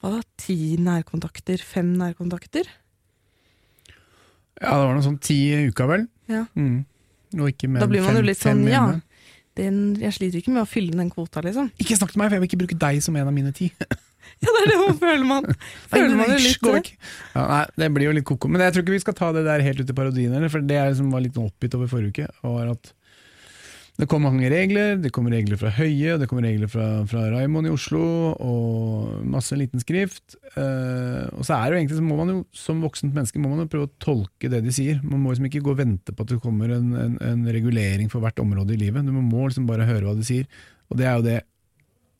hva 0.00 0.14
da, 0.14 0.22
ti 0.40 0.78
nærkontakter, 0.80 1.60
fem 1.60 1.90
nærkontakter? 1.98 2.70
Ja, 4.60 4.76
det 4.76 4.86
var 4.86 4.94
noe 4.96 5.04
sånn 5.04 5.20
ti 5.20 5.36
i 5.50 5.66
uka, 5.68 5.88
vel? 5.90 6.06
Ja. 6.30 6.44
Mm. 6.54 6.84
Og 7.38 7.52
ikke 7.52 7.70
mer 7.70 7.84
Da 7.84 7.88
blir 7.90 8.04
man 8.04 8.18
jo 8.18 8.24
litt 8.26 8.40
sånn, 8.40 8.64
ja. 8.70 8.84
Den, 9.58 9.80
jeg 9.98 10.14
sliter 10.14 10.40
ikke 10.40 10.54
med 10.54 10.62
å 10.62 10.68
fylle 10.68 10.94
den 10.96 11.10
kvota, 11.12 11.42
liksom. 11.44 11.72
Ikke 11.82 11.98
snakk 11.98 12.14
til 12.14 12.22
meg, 12.22 12.30
for 12.30 12.38
jeg 12.38 12.44
vil 12.44 12.50
ikke 12.50 12.60
bruke 12.62 12.78
deg 12.80 13.02
som 13.04 13.18
en 13.18 13.28
av 13.28 13.36
mine 13.36 13.52
ti. 13.56 13.72
Ja, 14.40 14.52
det 14.54 14.60
er 14.60 14.68
det 14.70 14.76
man 14.78 14.98
føler 15.00 15.24
man. 15.26 15.46
Føler 15.90 16.12
man 16.16 16.30
jo 16.30 16.36
litt 16.40 16.62
det. 16.62 16.92
Ja, 17.34 17.42
nei, 17.50 17.64
det 17.82 17.88
blir 17.92 18.06
jo 18.06 18.12
litt 18.14 18.26
koko. 18.28 18.48
Men 18.52 18.62
jeg 18.64 18.72
tror 18.72 18.84
ikke 18.84 18.94
vi 18.94 19.00
skal 19.02 19.16
ta 19.18 19.30
det 19.36 19.42
der 19.44 19.64
helt 19.64 19.82
ut 19.82 19.90
i 19.90 19.96
parodien, 19.96 20.36
for 20.52 20.64
det 20.64 20.78
er 20.80 20.94
som 20.96 21.10
var 21.12 21.24
litt 21.24 21.36
oppgitt 21.40 21.74
over 21.76 21.90
forrige 21.90 22.14
uke. 22.14 22.28
var 22.46 22.70
at 22.72 22.92
det 24.00 24.06
kom 24.08 24.22
mange 24.24 24.48
regler, 24.48 24.94
det 24.96 25.10
kommer 25.12 25.34
regler 25.34 25.58
fra 25.60 25.70
Høie, 25.76 26.14
det 26.16 26.26
kommer 26.30 26.46
regler 26.48 26.70
fra, 26.72 26.86
fra 27.08 27.26
Raimond 27.34 27.68
i 27.68 27.72
Oslo, 27.74 28.00
og 28.40 29.26
masse 29.28 29.56
liten 29.58 29.82
skrift. 29.82 30.38
Eh, 30.54 31.26
og 31.36 31.44
så 31.44 31.58
er 31.58 31.66
det 31.66 31.74
jo 31.74 31.80
egentlig, 31.82 31.98
så 31.98 32.06
må 32.06 32.16
man 32.16 32.32
jo 32.32 32.38
som 32.56 32.80
voksent 32.80 33.12
menneske 33.16 33.42
må 33.42 33.52
man 33.52 33.66
jo 33.66 33.70
prøve 33.74 33.90
å 33.90 33.92
tolke 34.00 34.48
det 34.52 34.62
de 34.64 34.72
sier. 34.72 35.02
Man 35.04 35.20
må 35.20 35.34
liksom 35.34 35.50
ikke 35.50 35.62
gå 35.66 35.74
og 35.74 35.82
vente 35.82 36.14
på 36.16 36.24
at 36.24 36.32
det 36.32 36.40
kommer 36.40 36.72
en, 36.78 36.94
en, 36.96 37.18
en 37.28 37.44
regulering 37.52 38.08
for 38.12 38.24
hvert 38.24 38.40
område 38.40 38.72
i 38.72 38.80
livet. 38.80 39.04
Du 39.04 39.12
må 39.12 39.44
liksom 39.44 39.68
bare 39.68 39.88
høre 39.88 40.06
hva 40.08 40.16
de 40.16 40.24
sier. 40.26 40.48
Og 40.88 40.96
det 41.00 41.08
er 41.10 41.18
jo 41.18 41.26
det 41.28 41.38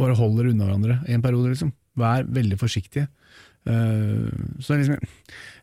Bare 0.00 0.14
holder 0.16 0.46
unna 0.48 0.64
hverandre 0.64 0.94
i 1.10 1.12
en 1.12 1.20
periode, 1.20 1.50
liksom. 1.52 1.74
Vær 2.00 2.22
veldig 2.24 2.56
forsiktige. 2.56 3.02
Uh, 3.68 4.30
så 4.64 4.78
liksom, 4.78 4.96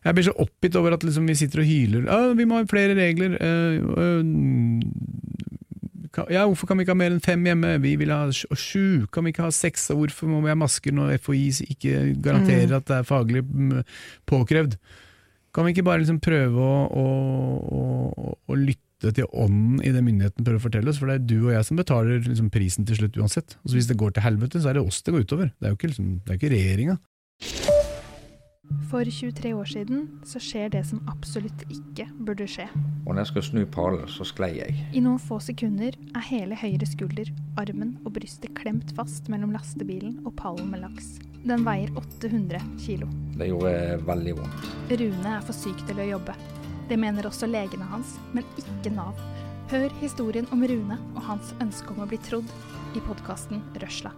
jeg 0.04 0.14
blir 0.14 0.26
så 0.28 0.34
oppgitt 0.38 0.76
over 0.78 0.94
at 0.94 1.02
liksom 1.02 1.26
vi 1.26 1.34
sitter 1.34 1.64
og 1.64 1.66
hyler 1.66 2.04
«Å, 2.06 2.18
Vi 2.38 2.46
må 2.46 2.60
ha 2.60 2.68
flere 2.70 2.94
regler. 2.94 3.34
Uh, 3.42 4.78
ka- 5.37 5.37
ja, 6.32 6.44
hvorfor 6.48 6.70
kan 6.70 6.78
vi 6.78 6.84
ikke 6.86 6.94
ha 6.94 6.98
mer 6.98 7.14
enn 7.14 7.24
fem 7.24 7.44
hjemme? 7.46 7.74
Vi 7.84 7.94
vil 8.00 8.12
ha 8.14 8.22
sju. 8.32 9.06
Kan 9.12 9.26
vi 9.26 9.34
ikke 9.34 9.46
ha 9.46 9.52
seks? 9.54 9.88
Og 9.94 10.02
hvorfor 10.02 10.30
må 10.30 10.40
vi 10.44 10.52
ha 10.52 10.58
masker 10.58 10.94
når 10.96 11.18
FHI 11.22 11.44
ikke 11.74 12.00
garanterer 12.24 12.78
at 12.78 12.88
det 12.88 12.98
er 12.98 13.08
faglig 13.08 13.44
mm, 13.46 13.82
påkrevd? 14.28 14.78
Kan 15.54 15.66
vi 15.66 15.74
ikke 15.74 15.86
bare 15.86 16.02
liksom 16.02 16.20
prøve 16.22 16.60
å, 16.60 16.76
å, 16.92 17.06
å, 17.72 18.30
å 18.46 18.58
lytte 18.58 19.12
til 19.14 19.28
ånden 19.30 19.80
i 19.86 19.92
det 19.94 20.02
myndigheten 20.04 20.44
prøver 20.46 20.60
å 20.60 20.66
fortelle 20.66 20.92
oss? 20.92 21.00
For 21.00 21.10
det 21.10 21.18
er 21.18 21.26
du 21.30 21.36
og 21.38 21.54
jeg 21.54 21.68
som 21.68 21.80
betaler 21.80 22.22
liksom 22.26 22.50
prisen 22.54 22.88
til 22.88 23.00
slutt 23.00 23.18
uansett. 23.18 23.58
Og 23.62 23.72
så 23.72 23.78
hvis 23.78 23.90
det 23.90 23.98
går 24.00 24.14
til 24.14 24.26
helvete, 24.26 24.62
så 24.62 24.72
er 24.72 24.78
det 24.78 24.86
oss 24.86 25.00
det 25.02 25.14
går 25.14 25.26
utover. 25.28 25.52
Det 25.56 25.68
er 25.68 25.74
jo 25.74 25.80
ikke, 25.80 25.92
liksom, 25.94 26.12
er 26.26 26.40
ikke 26.40 26.54
regjeringa. 26.54 26.98
For 28.90 29.04
23 29.04 29.54
år 29.56 29.68
siden 29.68 30.06
så 30.28 30.40
skjer 30.42 30.70
det 30.72 30.84
som 30.88 31.00
absolutt 31.08 31.64
ikke 31.72 32.08
burde 32.24 32.46
skje. 32.50 32.68
Og 33.08 33.14
når 33.14 33.22
jeg 33.22 33.30
skal 33.30 33.44
snu 33.46 33.62
pallen, 33.72 34.04
så 34.12 34.24
sklei 34.28 34.50
jeg. 34.58 34.74
I 34.92 35.00
noen 35.00 35.20
få 35.22 35.38
sekunder 35.40 35.94
er 36.12 36.26
hele 36.28 36.58
høyre 36.60 36.84
skulder, 36.86 37.30
armen 37.56 37.94
og 38.04 38.12
brystet 38.18 38.52
klemt 38.58 38.92
fast 38.98 39.30
mellom 39.32 39.54
lastebilen 39.56 40.18
og 40.28 40.34
pallen 40.36 40.68
med 40.68 40.84
laks. 40.84 41.14
Den 41.48 41.64
veier 41.64 41.88
800 41.96 42.60
kilo. 42.84 43.08
Det 43.40 43.48
gjorde 43.48 43.72
veldig 44.04 44.36
vondt. 44.42 44.70
Rune 44.92 45.34
er 45.38 45.48
for 45.48 45.56
syk 45.56 45.80
til 45.88 46.04
å 46.04 46.08
jobbe. 46.10 46.36
Det 46.92 47.00
mener 47.00 47.30
også 47.30 47.48
legene 47.48 47.88
hans, 47.88 48.18
men 48.36 48.44
ikke 48.60 48.92
Nav. 48.92 49.16
Hør 49.72 49.88
historien 50.04 50.48
om 50.52 50.68
Rune 50.68 51.00
og 51.14 51.20
hans 51.32 51.56
ønske 51.64 51.96
om 51.96 52.04
å 52.04 52.08
bli 52.12 52.20
trodd 52.28 52.56
i 52.92 53.04
podkasten 53.08 53.64
Røsla. 53.80 54.12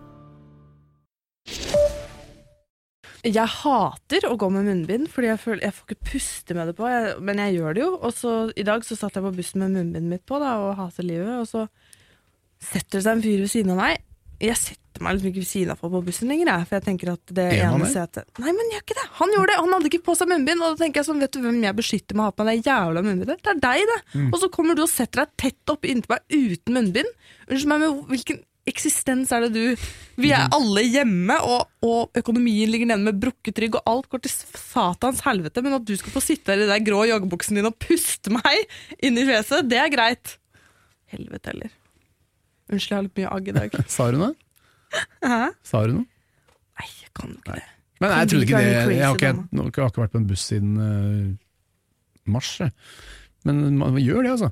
Jeg 3.21 3.53
hater 3.53 4.25
å 4.31 4.37
gå 4.41 4.49
med 4.53 4.65
munnbind, 4.65 5.09
fordi 5.13 5.29
jeg, 5.29 5.41
føler, 5.43 5.65
jeg 5.67 5.77
får 5.77 5.89
ikke 5.89 6.11
puste 6.13 6.57
med 6.57 6.71
det 6.71 6.77
på. 6.79 6.89
Jeg, 6.89 7.17
men 7.29 7.43
jeg 7.43 7.59
gjør 7.59 7.77
det 7.77 7.83
jo. 7.83 7.91
Og 8.01 8.15
så 8.17 8.35
I 8.57 8.65
dag 8.65 8.85
så 8.87 8.97
satt 8.97 9.19
jeg 9.19 9.27
på 9.27 9.33
bussen 9.37 9.65
med 9.65 9.75
munnbindet 9.77 10.09
mitt 10.15 10.29
på 10.29 10.41
da, 10.41 10.55
og 10.65 10.79
hater 10.79 11.05
livet. 11.05 11.35
Og 11.43 11.49
så 11.51 11.67
setter 12.61 12.99
det 12.99 13.05
seg 13.05 13.19
en 13.19 13.25
fyr 13.27 13.43
ved 13.43 13.53
siden 13.53 13.75
av 13.75 13.83
meg. 13.83 14.07
Jeg 14.41 14.57
setter 14.57 15.05
meg 15.05 15.17
liksom 15.17 15.31
ikke 15.31 15.43
ved 15.43 15.49
siden 15.51 15.73
av 15.75 15.83
på 15.85 16.01
bussen 16.05 16.31
lenger, 16.33 16.49
jeg, 16.49 16.69
for 16.69 16.79
jeg 16.79 16.85
tenker 16.87 17.11
at 17.13 17.33
det 17.37 17.45
er 17.45 17.59
ene 17.67 17.89
setet 17.93 18.41
Nei, 18.41 18.55
men 18.57 18.71
gjør 18.73 18.85
ikke 18.85 18.97
det! 18.97 19.05
Han 19.19 19.35
gjorde 19.35 19.51
det! 19.51 19.57
Han 19.61 19.75
hadde 19.75 19.91
ikke 19.91 20.07
på 20.07 20.15
seg 20.17 20.31
munnbind, 20.31 20.65
og 20.65 20.73
da 20.73 20.81
tenker 20.81 21.01
jeg 21.01 21.09
sånn, 21.11 21.21
vet 21.21 21.37
du 21.37 21.41
hvem 21.45 21.59
jeg 21.65 21.77
beskytter 21.77 22.17
med 22.17 22.25
å 22.25 22.29
ha 22.31 22.35
på 22.37 22.47
meg 22.49 22.63
det 22.63 22.73
jævla 22.73 23.03
munnbindet? 23.05 23.43
Det 23.45 23.53
er 23.53 23.61
deg, 23.67 23.83
det! 23.91 23.99
Mm. 24.15 24.31
Og 24.31 24.41
så 24.41 24.51
kommer 24.55 24.79
du 24.79 24.83
og 24.87 24.93
setter 24.93 25.23
deg 25.23 25.35
tett 25.45 25.75
opp 25.75 25.85
inntil 25.89 26.15
meg 26.15 26.25
uten 26.33 26.79
munnbind. 26.79 27.13
Unnskyld 27.51 27.73
meg, 27.75 27.85
men 27.85 28.01
hvilken 28.15 28.41
eksistens 28.71 29.33
er 29.35 29.47
det 29.47 29.51
du 29.55 29.89
Vi 30.21 30.31
er 30.37 30.51
alle 30.55 30.85
hjemme, 30.87 31.37
og, 31.43 31.71
og 31.87 32.21
økonomien 32.21 32.71
ligger 32.71 32.91
nede 32.91 33.05
med 33.07 33.21
brukket 33.23 33.59
rygg, 33.63 33.79
og 33.81 33.91
alt 33.93 34.09
går 34.13 34.25
til 34.25 34.35
satans 34.35 35.23
helvete, 35.27 35.65
men 35.65 35.79
at 35.79 35.87
du 35.89 35.95
skal 35.99 36.15
få 36.15 36.23
sitte 36.25 36.53
der 36.53 36.65
i 36.67 36.71
de 36.71 36.79
grå 36.87 37.05
joggebuksen 37.09 37.59
din 37.59 37.69
og 37.71 37.79
puste 37.81 38.33
meg 38.35 38.65
inn 39.03 39.19
i 39.21 39.27
fjeset, 39.29 39.69
det 39.71 39.81
er 39.81 39.93
greit. 39.93 40.37
Helvete 41.11 41.53
heller. 41.53 41.75
Unnskyld, 42.71 42.93
jeg 42.93 42.99
har 42.99 43.07
litt 43.09 43.21
mye 43.21 43.35
agg 43.35 43.51
i 43.51 43.57
dag. 43.57 43.77
Sa 43.97 44.09
du 44.13 44.21
noe? 44.21 44.33
Hæ? 45.25 45.43
Sa 45.67 45.85
du 45.87 45.97
noe? 45.99 46.09
Nei, 46.81 46.89
jeg 47.03 47.13
kan 47.17 47.35
ikke 47.35 47.59
det. 47.59 47.69
Men 48.01 48.15
jeg 48.17 48.31
trodde 48.31 48.47
ikke 48.47 48.61
det. 48.61 48.69
Jeg 48.71 49.05
har 49.05 49.19
ikke, 49.19 49.33
jeg 49.37 49.61
har 49.61 49.93
ikke 49.93 50.05
vært 50.05 50.15
på 50.15 50.21
en 50.21 50.29
buss 50.31 50.47
siden 50.49 50.77
uh, 50.81 52.31
mars. 52.33 52.55
Men 53.49 53.63
man 53.81 53.99
gjør 54.01 54.25
det, 54.25 54.37
altså. 54.37 54.51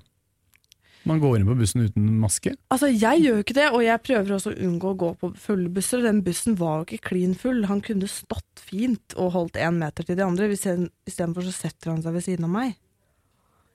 Man 1.09 1.21
går 1.23 1.39
inn 1.39 1.47
på 1.49 1.57
bussen 1.57 1.87
uten 1.87 2.09
maske. 2.21 2.53
Altså, 2.73 2.91
Jeg 2.93 3.23
gjør 3.23 3.39
jo 3.39 3.45
ikke 3.45 3.57
det, 3.57 3.69
og 3.73 3.85
jeg 3.85 4.05
prøver 4.05 4.35
også 4.37 4.53
å 4.53 4.59
unngå 4.67 4.93
å 4.93 4.99
gå 5.03 5.13
på 5.23 5.31
fulle 5.41 5.71
busser. 5.73 6.03
Den 6.05 6.21
bussen 6.27 6.59
var 6.61 6.81
jo 6.81 6.89
ikke 6.89 7.13
klin 7.13 7.37
full. 7.39 7.65
Han 7.71 7.81
kunne 7.85 8.11
stått 8.13 8.61
fint 8.61 9.17
og 9.17 9.33
holdt 9.37 9.57
én 9.57 9.81
meter 9.81 10.05
til 10.05 10.19
de 10.19 10.27
andre. 10.27 10.51
Istedenfor 10.53 11.47
så 11.47 11.55
setter 11.55 11.95
han 11.95 12.03
seg 12.05 12.17
ved 12.19 12.27
siden 12.27 12.49
av 12.49 12.53
meg. 12.53 12.75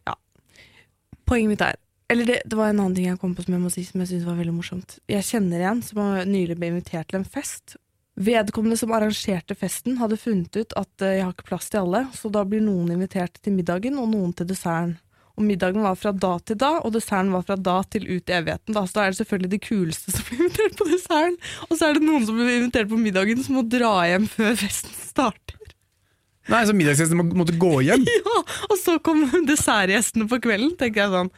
Ja. 0.09 0.17
Poenget 1.25 1.55
mitt 1.55 1.65
er 1.65 1.79
Eller 2.11 2.27
det, 2.27 2.41
det 2.45 2.57
var 2.59 2.69
en 2.69 2.81
annen 2.83 2.93
ting 2.93 3.07
jeg 3.07 3.17
kom 3.17 3.31
på 3.33 3.41
som 3.41 3.55
jeg 3.55 3.61
må 3.63 3.69
si 3.73 3.81
som 3.87 4.01
jeg 4.03 4.09
synes 4.11 4.25
var 4.27 4.35
veldig 4.37 4.53
morsomt. 4.53 4.99
Jeg 5.09 5.25
kjenner 5.25 5.63
en 5.71 5.79
som 5.81 5.97
nylig 6.29 6.59
ble 6.59 6.69
invitert 6.69 7.07
til 7.09 7.21
en 7.21 7.25
fest. 7.25 7.77
Vedkommende 8.13 8.77
som 8.77 8.91
arrangerte 8.93 9.55
festen, 9.57 9.95
hadde 9.97 10.19
funnet 10.21 10.53
ut 10.53 10.75
at 10.77 11.01
eh, 11.01 11.15
jeg 11.17 11.23
har 11.25 11.33
ikke 11.33 11.47
plass 11.47 11.71
til 11.73 11.81
alle, 11.81 12.03
så 12.13 12.29
da 12.29 12.43
blir 12.45 12.61
noen 12.61 12.91
invitert 12.93 13.39
til 13.41 13.55
middagen, 13.55 13.97
og 13.97 14.11
noen 14.11 14.35
til 14.37 14.51
desserten. 14.51 14.99
Og 15.33 15.45
middagen 15.47 15.81
var 15.81 15.95
fra 15.97 16.11
da 16.13 16.35
til 16.45 16.59
da, 16.61 16.75
og 16.85 16.93
desserten 16.93 17.31
var 17.33 17.41
fra 17.47 17.55
da 17.57 17.79
til 17.89 18.03
ut 18.05 18.29
i 18.29 18.35
evigheten. 18.37 18.75
Da. 18.75 18.83
Så 18.85 18.99
da 18.99 19.05
er 19.05 19.13
det 19.13 19.19
selvfølgelig 19.23 19.49
de 19.55 19.59
kuleste 19.63 20.13
som 20.13 20.27
blir 20.27 20.43
invitert 20.43 20.77
på 20.77 20.85
desserten. 20.91 21.37
Og 21.69 21.73
så 21.79 21.87
er 21.87 21.97
det 21.97 22.05
noen 22.05 22.27
som 22.27 22.37
blir 22.37 22.59
invitert 22.59 22.91
på 22.91 22.99
middagen 23.01 23.41
som 23.41 23.57
må 23.57 23.63
dra 23.65 23.95
hjem 24.11 24.27
før 24.29 24.53
festen 24.61 24.93
starter. 24.99 25.57
Nei, 26.51 26.59
så 26.67 26.75
Middagsgjestene 26.75 27.23
må, 27.23 27.37
måtte 27.39 27.55
gå 27.57 27.71
hjem. 27.87 28.03
Ja, 28.19 28.39
Og 28.67 28.77
så 28.81 28.97
kom 29.01 29.23
dessertgjestene 29.47 30.27
på 30.29 30.41
kvelden, 30.43 30.75
tenker 30.79 31.05
jeg 31.05 31.13
sånn. 31.13 31.31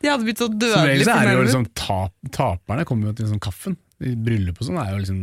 De 0.00 0.08
hadde 0.08 0.26
blitt 0.26 0.40
så 0.40 0.48
Som 0.48 0.58
dødelig 0.58 0.88
regel 0.88 1.06
så 1.06 1.14
er 1.14 1.28
det 1.28 1.34
jo 1.36 1.44
liksom 1.46 1.66
tap, 1.76 2.12
Taperne 2.34 2.86
kommer 2.88 3.10
jo 3.10 3.18
til 3.20 3.30
sånn 3.30 3.42
kaffen. 3.42 3.76
Bryllup 4.00 4.60
og 4.62 4.66
sånn 4.70 4.78
er 4.80 4.94
jo 4.94 5.00
liksom? 5.02 5.18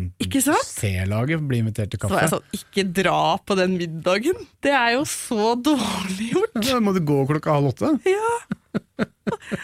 C-laget 0.70 1.42
blir 1.50 1.64
invitert 1.64 1.90
til 1.94 2.00
kaffe. 2.04 2.28
sånn, 2.30 2.46
ikke 2.54 2.84
dra 2.94 3.38
på 3.42 3.58
den 3.58 3.74
middagen. 3.80 4.38
Det 4.62 4.72
er 4.78 4.94
jo 5.00 5.04
så 5.10 5.56
dårlig 5.66 6.32
gjort. 6.36 6.60
Da 6.68 6.80
må 6.86 6.94
du 6.94 7.02
gå 7.02 7.24
klokka 7.32 7.58
halv 7.58 7.72
åtte. 7.74 7.96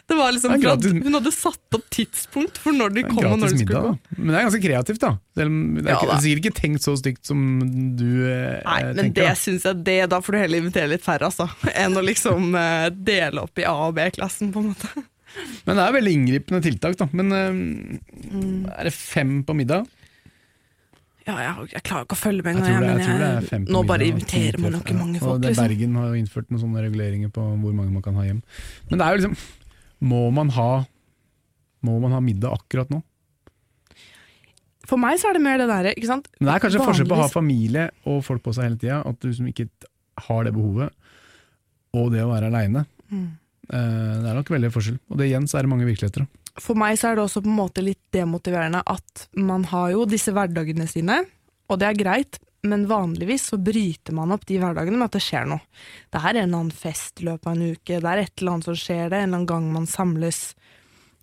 Det 0.08 0.15
var 0.17 0.32
liksom 0.36 0.51
Det 0.51 0.60
gratis. 0.63 0.91
Hun 0.91 1.13
hadde 1.15 1.32
satt 1.32 1.75
opp 1.77 1.86
tidspunkt 1.93 2.58
for 2.60 2.75
når 2.75 2.91
de 2.98 3.03
kom 3.08 3.22
og 3.29 3.38
når 3.39 3.53
de 3.53 3.60
skulle 3.62 3.70
middag, 3.70 3.86
gå. 3.86 3.91
da. 3.93 4.17
Men 4.17 4.27
det 4.34 4.36
er 4.41 4.46
ganske 4.48 4.62
kreativt, 4.65 5.00
da. 5.03 5.12
Det 5.38 5.46
er, 5.46 5.50
Det 5.53 5.84
er, 5.86 5.89
Ja, 5.93 6.00
da. 6.01 6.17
er 6.17 6.24
sikkert 6.25 6.41
ikke 6.43 6.58
tenkt 6.60 6.84
så 6.84 6.96
stygt 7.00 7.29
som 7.29 7.39
du 7.98 8.10
eh, 8.27 8.60
Nei, 8.65 8.79
men 8.89 9.00
tenker. 9.00 9.29
det 9.29 9.38
syns 9.39 9.63
jeg 9.70 9.79
det, 9.88 9.98
Da 10.12 10.20
får 10.25 10.36
du 10.36 10.39
heller 10.41 10.63
invitere 10.65 10.91
litt 10.91 11.05
færre, 11.05 11.29
altså. 11.32 11.48
Enn 11.74 11.96
å 11.96 12.03
liksom 12.03 12.50
eh, 12.60 12.89
dele 12.91 13.46
opp 13.48 13.62
i 13.63 13.65
A- 13.70 13.77
og 13.88 13.96
B-klassen, 13.98 14.51
på 14.53 14.63
en 14.65 14.74
måte. 14.74 14.91
Men 15.65 15.79
det 15.79 15.83
er 15.87 15.95
veldig 15.97 16.13
inngripende 16.17 16.61
tiltak, 16.65 16.95
da. 16.99 17.07
Men 17.11 17.29
Mm. 17.33 18.65
er 18.69 18.83
det 18.89 18.93
fem 18.93 19.43
på 19.43 19.55
middag? 19.57 19.87
Ja, 21.23 21.37
jeg, 21.39 21.69
jeg 21.71 21.83
klarer 21.87 22.03
ikke 22.03 22.17
å 22.17 22.19
følge 22.19 22.43
med 22.43 22.57
Jeg 22.57 22.63
tror 22.65 22.81
det, 22.83 22.87
jeg, 22.87 22.97
jeg 22.99 23.05
tror 23.07 23.19
det 23.63 23.71
nå 23.71 23.83
bare 23.87 24.03
middag, 24.03 24.03
og 24.03 24.09
inviterer 24.11 24.59
man 24.59 24.73
ikke 24.79 24.95
mange 24.97 25.19
folk, 25.21 25.31
og 25.31 25.41
det, 25.41 25.51
liksom. 25.53 25.63
Bergen 25.69 25.95
har 25.95 26.07
jo 26.09 26.17
innført 26.19 26.49
noen 26.51 26.61
sånne 26.65 26.83
reguleringer 26.83 27.31
på 27.31 27.45
hvor 27.63 27.77
mange 27.77 27.93
man 27.95 28.03
kan 28.03 28.17
ha 28.19 28.25
hjem. 28.27 28.41
Men 28.89 28.99
det 28.99 29.05
er 29.07 29.15
jo 29.15 29.21
liksom 29.21 29.37
Må 30.03 30.19
man 30.35 30.49
ha, 30.51 30.69
må 31.87 31.93
man 32.03 32.11
ha 32.11 32.19
middag 32.19 32.57
akkurat 32.57 32.89
nå? 32.91 32.99
For 34.83 34.99
meg 34.99 35.15
så 35.21 35.29
er 35.29 35.37
det 35.37 35.43
mer 35.45 35.61
det 35.61 35.69
derre, 35.69 35.93
ikke 35.95 36.09
sant. 36.09 36.27
Men 36.41 36.49
det 36.49 36.55
er 36.57 36.63
kanskje 36.65 36.81
forskjell 36.83 37.07
på 37.07 37.15
å 37.15 37.21
ha 37.21 37.29
familie 37.31 37.85
og 38.03 38.19
folk 38.27 38.43
på 38.43 38.51
seg 38.55 38.67
hele 38.67 38.79
tida. 38.81 38.97
At 39.07 39.15
du 39.21 39.29
liksom 39.29 39.47
ikke 39.47 39.69
har 40.27 40.43
det 40.43 40.51
behovet, 40.57 40.91
og 41.95 42.11
det 42.11 42.19
å 42.25 42.33
være 42.33 42.49
aleine. 42.51 42.83
Mm. 43.07 43.29
Det 43.70 44.29
er 44.29 44.36
nok 44.38 44.50
veldig 44.51 44.72
forskjell. 44.74 44.98
Og 45.10 45.20
det 45.20 45.29
igjen 45.29 45.46
så 45.48 45.60
er 45.60 45.65
det 45.65 45.72
mange 45.72 45.88
virkeligheter. 45.88 46.25
For 46.62 46.77
meg 46.77 46.98
så 47.00 47.10
er 47.10 47.17
det 47.17 47.24
også 47.24 47.41
på 47.41 47.50
en 47.50 47.58
måte 47.58 47.84
litt 47.86 48.01
demotiverende 48.13 48.84
at 48.86 49.27
man 49.39 49.63
har 49.72 49.93
jo 49.96 50.03
disse 50.10 50.34
hverdagene 50.36 50.86
sine, 50.89 51.24
og 51.72 51.79
det 51.82 51.88
er 51.88 51.98
greit, 51.98 52.38
men 52.63 52.86
vanligvis 52.88 53.50
så 53.50 53.58
bryter 53.60 54.15
man 54.15 54.32
opp 54.36 54.46
de 54.48 54.60
hverdagene 54.62 55.00
med 55.00 55.10
at 55.10 55.15
det 55.17 55.24
skjer 55.25 55.48
noe. 55.50 55.63
Det 56.13 56.20
er 56.22 56.29
en 56.29 56.43
eller 56.43 56.60
annen 56.60 56.75
fest 56.75 57.20
i 57.24 57.25
løpet 57.27 57.50
av 57.50 57.55
en 57.58 57.74
uke, 57.74 57.98
det 58.03 58.12
er 58.12 58.22
et 58.22 58.36
eller 58.38 58.53
annet 58.53 58.70
som 58.70 58.77
skjer 58.77 59.10
det, 59.10 59.17
en 59.17 59.24
eller 59.25 59.39
annen 59.39 59.50
gang 59.50 59.72
man 59.74 59.89
samles. 59.89 60.43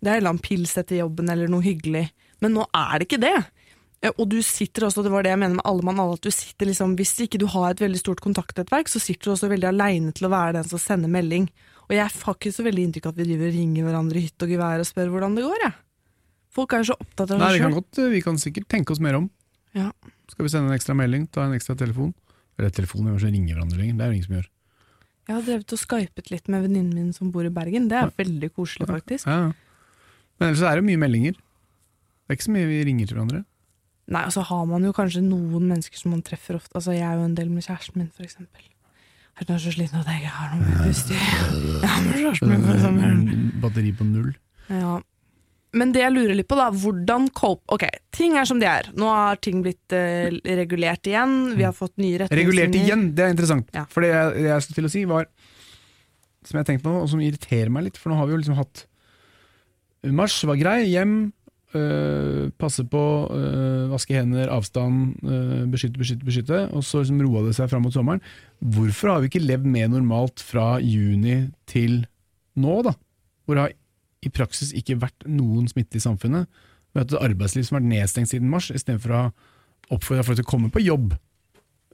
Det 0.01 0.09
er 0.09 0.17
en 0.17 0.21
eller 0.21 0.33
annen 0.35 0.45
pils 0.45 0.75
etter 0.81 0.99
jobben 0.99 1.31
eller 1.31 1.49
noe 1.49 1.65
hyggelig. 1.65 2.07
Men 2.41 2.57
nå 2.57 2.65
er 2.73 2.93
det 2.99 3.07
ikke 3.07 3.21
det. 3.21 3.35
Eh, 4.01 4.13
Og 4.17 4.27
du 4.29 4.39
sitter 4.45 4.87
også, 4.89 5.03
det 5.05 5.13
var 5.13 5.23
det 5.25 5.31
jeg 5.33 5.41
mener 5.41 5.57
med 5.59 5.65
alle 5.69 5.85
mann 5.87 6.01
alle, 6.01 6.17
at 6.19 6.25
du 6.25 6.33
sitter 6.33 6.69
liksom, 6.69 6.95
hvis 6.99 7.15
ikke 7.25 7.41
du 7.41 7.47
har 7.53 7.71
et 7.71 7.83
veldig 7.85 8.01
stort 8.01 8.21
kontaktnettverk, 8.25 8.89
så 8.89 9.01
sitter 9.01 9.29
du 9.29 9.33
også 9.35 9.49
veldig 9.53 9.69
aleine 9.71 10.13
til 10.17 10.27
å 10.27 10.33
være 10.33 10.57
den 10.59 10.67
som 10.69 10.81
sender 10.81 11.09
melding. 11.13 11.47
Og 11.91 11.97
jeg 11.97 12.07
har 12.07 12.35
ikke 12.37 12.53
så 12.55 12.63
veldig 12.63 12.83
inntrykk 12.87 13.09
av 13.09 13.11
at 13.11 13.19
vi 13.19 13.27
driver 13.27 13.49
og 13.49 13.55
ringer 13.57 13.87
hverandre 13.87 14.19
i 14.19 14.23
hytt 14.23 14.45
og 14.45 14.51
gevær 14.53 14.79
og 14.79 14.87
spør 14.87 15.09
hvordan 15.11 15.33
det 15.35 15.43
går, 15.43 15.63
jeg. 15.65 15.73
Folk 16.55 16.73
er 16.75 16.83
jo 16.83 16.87
så 16.91 16.95
opptatt 16.95 17.33
av 17.35 17.41
seg 17.43 17.59
sjøl. 17.59 17.75
eh, 17.99 18.09
vi 18.13 18.21
kan 18.23 18.39
sikkert 18.39 18.69
tenke 18.71 18.95
oss 18.95 19.01
mer 19.03 19.17
om. 19.19 19.27
Ja. 19.75 19.89
Skal 20.31 20.47
vi 20.47 20.51
sende 20.53 20.71
en 20.71 20.77
ekstra 20.77 20.95
melding, 20.95 21.27
ta 21.27 21.43
en 21.43 21.55
ekstra 21.57 21.75
telefon? 21.79 22.13
Eller 22.55 22.71
telefon, 22.75 23.03
vi 23.03 23.11
må 23.11 23.19
ikke 23.19 23.33
ringe 23.35 23.51
hverandre 23.51 23.79
lenger. 23.81 23.99
Det 23.99 24.05
er 24.05 24.11
jo 24.11 24.17
ingen 24.17 24.27
som 24.29 24.37
gjør. 24.37 24.49
Jeg 25.27 25.35
har 25.35 25.45
drevet 25.47 25.75
og 25.75 25.83
skypet 25.83 26.31
litt 26.31 26.49
med 26.51 26.65
venninnen 26.65 26.95
min 26.95 27.13
som 27.15 27.31
bor 27.35 27.47
i 27.47 27.51
Bergen. 27.53 27.91
Det 27.91 27.99
er 27.99 28.15
veldig 28.17 28.49
koselig, 28.55 28.87
faktisk. 28.87 29.27
Ja. 29.27 29.51
ja. 29.51 30.01
Men 30.39 30.49
ellers 30.49 30.63
er 30.63 30.79
det 30.79 30.87
mye 30.87 30.99
meldinger. 31.03 31.35
Det 31.35 32.33
er 32.33 32.39
ikke 32.39 32.47
så 32.47 32.55
mye 32.55 32.71
vi 32.71 32.83
ringer 32.87 33.11
til 33.11 33.19
hverandre. 33.19 33.43
Nei, 34.11 34.25
og 34.27 34.33
så 34.35 34.43
har 34.47 34.63
man 34.67 34.87
jo 34.87 34.91
kanskje 34.95 35.23
noen 35.23 35.67
mennesker 35.69 35.99
som 35.99 36.15
man 36.15 36.23
treffer 36.25 36.57
ofte. 36.57 36.73
Altså, 36.79 36.95
jeg 36.95 37.05
er 37.07 37.19
jo 37.19 37.27
en 37.27 37.35
del 37.37 37.51
med 37.51 37.67
kjæresten 37.67 38.01
min, 38.01 38.11
for 38.15 38.27
eksempel. 38.27 38.63
Jeg 39.39 39.47
er 39.55 39.61
så 39.63 39.71
sliten 39.73 40.01
at 40.01 40.09
jeg 40.11 40.17
ikke 40.21 40.33
har 40.35 40.47
noe 40.51 40.61
mer 40.65 40.77
pust 40.85 41.07
i. 41.11 41.17
Batteri 43.61 43.91
på 43.97 44.03
null. 44.05 44.31
Ja. 44.69 44.99
Men 45.71 45.93
det 45.95 46.01
jeg 46.03 46.11
lurer 46.11 46.35
litt 46.35 46.49
på, 46.51 46.57
da, 46.59 46.67
hvordan 46.75 47.29
cope 47.35 47.63
Ok, 47.71 47.85
ting 48.11 48.35
er 48.39 48.45
som 48.47 48.59
de 48.59 48.67
er. 48.67 48.89
Nå 48.99 49.07
har 49.07 49.39
ting 49.43 49.61
blitt 49.63 49.95
uh, 49.95 50.27
regulert 50.59 51.07
igjen. 51.07 51.55
Vi 51.55 51.63
har 51.63 51.75
fått 51.75 51.95
nye 51.95 52.19
retningslinjer. 52.19 52.41
Regulert 52.43 52.75
igjen, 52.75 53.15
det 53.15 53.23
er 53.25 53.31
interessant. 53.33 53.71
Ja. 53.75 53.85
For 53.91 54.03
det 54.03 54.11
jeg, 54.11 54.45
jeg 54.49 54.65
skulle 54.65 54.79
til 54.81 54.89
å 54.89 54.93
si 54.93 55.03
var, 55.09 55.29
som 56.47 56.59
jeg 56.59 56.67
tenkte 56.67 56.85
på, 56.89 56.95
og 57.03 57.07
som 57.11 57.23
irriterer 57.23 57.71
meg 57.73 57.87
litt, 57.87 57.99
for 58.01 58.11
nå 58.11 58.19
har 58.19 58.27
vi 58.27 58.35
jo 58.35 58.41
liksom 58.43 58.59
hatt 58.59 58.85
Mars 60.17 60.39
var 60.49 60.57
grei, 60.57 60.79
hjem, 60.89 61.31
øh, 61.77 62.51
passe 62.59 62.85
på, 62.87 63.03
øh, 63.35 63.91
vaske 63.91 64.15
hender, 64.17 64.49
avstand, 64.53 65.15
øh, 65.23 65.67
beskytte, 65.71 65.99
beskytte, 65.99 66.25
beskytte, 66.25 66.61
og 66.71 66.83
så 66.83 67.01
liksom 67.01 67.21
roa 67.23 67.45
det 67.47 67.55
seg 67.57 67.69
fram 67.71 67.85
mot 67.85 67.95
sommeren. 67.95 68.23
Hvorfor 68.59 69.13
har 69.13 69.21
vi 69.21 69.31
ikke 69.31 69.43
levd 69.43 69.69
mer 69.69 69.91
normalt 69.91 70.43
fra 70.43 70.75
juni 70.79 71.47
til 71.69 72.03
nå, 72.55 72.81
da? 72.87 72.95
Hvor 73.45 73.57
det 73.57 73.65
har 73.65 73.77
i 74.21 74.29
praksis 74.33 74.73
ikke 74.77 74.99
vært 75.01 75.25
noen 75.29 75.69
smitte 75.69 75.97
i 75.97 76.03
samfunnet. 76.03 76.49
Vi 76.91 76.99
har 76.99 77.05
hatt 77.05 77.15
et 77.15 77.23
arbeidsliv 77.23 77.65
som 77.65 77.77
har 77.77 77.81
vært 77.81 77.93
nedstengt 77.93 78.31
siden 78.31 78.51
mars, 78.51 78.69
istedenfor 78.69 79.15
å 79.15 79.21
oppfordre 79.91 80.25
folk 80.27 80.39
til 80.39 80.45
å 80.45 80.51
komme 80.51 80.71
på 80.71 80.83
jobb 80.83 81.15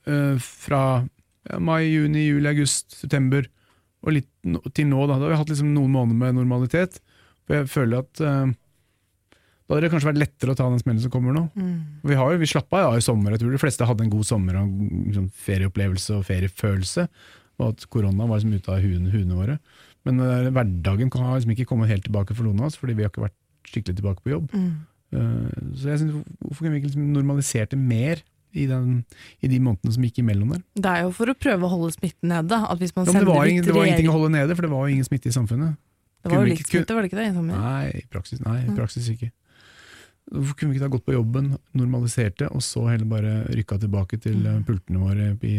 eh, 0.10 0.36
fra 0.44 0.82
ja, 1.48 1.60
mai, 1.64 1.88
juni, 1.88 2.28
juli, 2.28 2.50
august, 2.52 2.98
september 3.00 3.48
og 4.06 4.18
litt 4.18 4.30
til 4.76 4.90
nå. 4.90 5.06
Da, 5.08 5.18
da 5.18 5.28
har 5.28 5.36
vi 5.36 5.40
hatt 5.42 5.54
liksom 5.54 5.74
noen 5.76 5.94
måneder 5.94 6.20
med 6.20 6.38
normalitet. 6.40 7.00
For 7.48 7.62
jeg 7.62 7.72
føler 7.72 8.04
at 8.04 8.24
eh, 8.24 8.56
da 9.68 9.76
hadde 9.76 9.84
det 9.84 9.92
kanskje 9.92 10.08
vært 10.08 10.22
lettere 10.22 10.54
å 10.54 10.58
ta 10.58 10.68
den 10.72 10.80
smellen 10.80 11.02
som 11.04 11.12
kommer 11.12 11.36
nå. 11.36 11.42
Mm. 11.60 11.74
Vi, 12.08 12.16
har 12.16 12.32
jo, 12.32 12.40
vi 12.40 12.48
slappa 12.48 12.86
av 12.88 12.94
i 12.96 13.04
sommer. 13.04 13.34
Jeg 13.36 13.42
tror 13.42 13.52
de 13.52 13.60
fleste 13.60 13.88
hadde 13.90 14.06
en 14.06 14.12
god 14.14 14.24
sommer 14.30 14.56
og 14.62 14.70
liksom, 15.10 15.26
ferieopplevelse 15.44 16.16
og 16.16 16.24
feriefølelse. 16.30 17.08
Og 17.58 17.74
at 17.74 17.84
korona 17.92 18.28
var 18.30 18.40
liksom 18.40 18.54
ute 18.56 18.72
av 18.72 18.80
huene, 18.86 19.12
huene 19.12 19.36
våre. 19.36 19.58
Men 20.08 20.22
uh, 20.24 20.48
hverdagen 20.56 21.12
har 21.12 21.36
liksom 21.36 21.52
ikke 21.52 21.66
kommet 21.68 21.92
helt 21.92 22.06
tilbake 22.08 22.36
for 22.38 22.48
noen 22.48 22.62
av 22.64 22.70
oss, 22.70 22.78
fordi 22.80 22.96
vi 22.96 23.04
har 23.04 23.12
ikke 23.12 23.26
vært 23.26 23.36
skikkelig 23.68 23.98
tilbake 24.00 24.24
på 24.24 24.32
jobb. 24.38 24.54
Mm. 24.56 24.70
Uh, 25.12 25.74
så 25.76 25.92
jeg 25.92 26.04
synes, 26.04 26.22
Hvorfor 26.46 26.64
kunne 26.64 26.76
vi 26.78 26.80
ikke 26.84 26.92
liksom 26.94 27.10
normalisert 27.16 27.74
det 27.74 27.80
mer 27.82 28.22
i, 28.56 28.70
den, 28.70 29.02
i 29.44 29.50
de 29.52 29.60
månedene 29.60 29.98
som 29.98 30.06
gikk 30.08 30.22
imellom 30.24 30.54
der? 30.56 30.62
Det 30.80 30.94
er 30.94 31.04
jo 31.04 31.12
for 31.18 31.34
å 31.34 31.36
prøve 31.36 31.68
å 31.68 31.74
holde 31.74 31.92
smitten 31.98 32.32
nede. 32.32 32.62
Ja, 32.64 32.78
det, 32.80 32.94
var 33.28 33.52
ingen, 33.52 33.68
det 33.68 33.76
var 33.76 33.84
ingenting 33.84 34.08
å 34.14 34.16
holde 34.16 34.32
nede, 34.38 34.56
for 34.56 34.64
det 34.64 34.72
var 34.72 34.88
jo 34.88 34.96
ingen 34.96 35.08
smitte 35.10 35.28
i 35.28 35.36
samfunnet. 35.36 35.76
Det 36.24 36.32
var 36.32 36.44
jo 36.46 36.54
litt 36.54 36.64
smitte, 36.72 36.96
var 36.96 37.04
det 37.04 37.12
ikke 37.12 37.20
det? 37.20 37.28
i 37.30 37.36
sommer? 37.36 37.60
Nei, 37.68 37.92
i 38.00 38.06
praksis, 38.12 38.40
nei, 38.44 38.62
i 38.64 38.70
Mm. 38.72 38.78
praksis 38.80 39.12
ikke. 39.12 39.30
Hvorfor 40.28 40.58
kunne 40.60 40.72
vi 40.74 40.78
ikke 40.78 40.86
da 40.86 40.92
gått 40.92 41.06
på 41.08 41.14
jobben, 41.16 41.54
normalisert 41.74 42.38
det, 42.42 42.50
og 42.52 42.60
så 42.62 42.82
heller 42.90 43.06
bare 43.08 43.36
rykka 43.56 43.78
tilbake 43.80 44.18
til 44.20 44.42
eh, 44.46 44.58
Mm. 44.58 44.66
pultene 44.68 45.00
våre 45.00 45.28
i, 45.48 45.54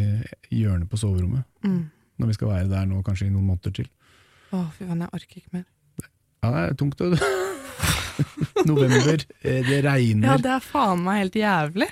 hjørnet 0.60 0.88
på 0.90 0.98
soverommet? 1.00 1.44
Mm. 1.64 1.86
Når 2.18 2.26
vi 2.26 2.34
skal 2.36 2.48
være 2.48 2.68
der 2.68 2.84
nå 2.90 3.02
kanskje 3.06 3.26
i 3.28 3.30
noen 3.32 3.46
måneder 3.48 3.72
til. 3.78 3.88
Å, 4.52 4.64
fy 4.76 4.84
faen, 4.84 5.00
jeg 5.00 5.08
orker 5.12 5.40
ikke 5.40 5.52
mer. 5.56 5.64
Ja, 6.42 6.50
det 6.50 6.64
er 6.70 6.74
tungt. 6.74 6.98
det. 6.98 7.20
november, 8.68 9.24
eh, 9.42 9.62
det 9.68 9.78
regner, 9.84 10.28
Ja, 10.32 10.36
det 10.42 10.50
er 10.56 10.60
faen 10.64 11.02
meg 11.04 11.20
helt 11.22 11.38
jævlig. 11.38 11.88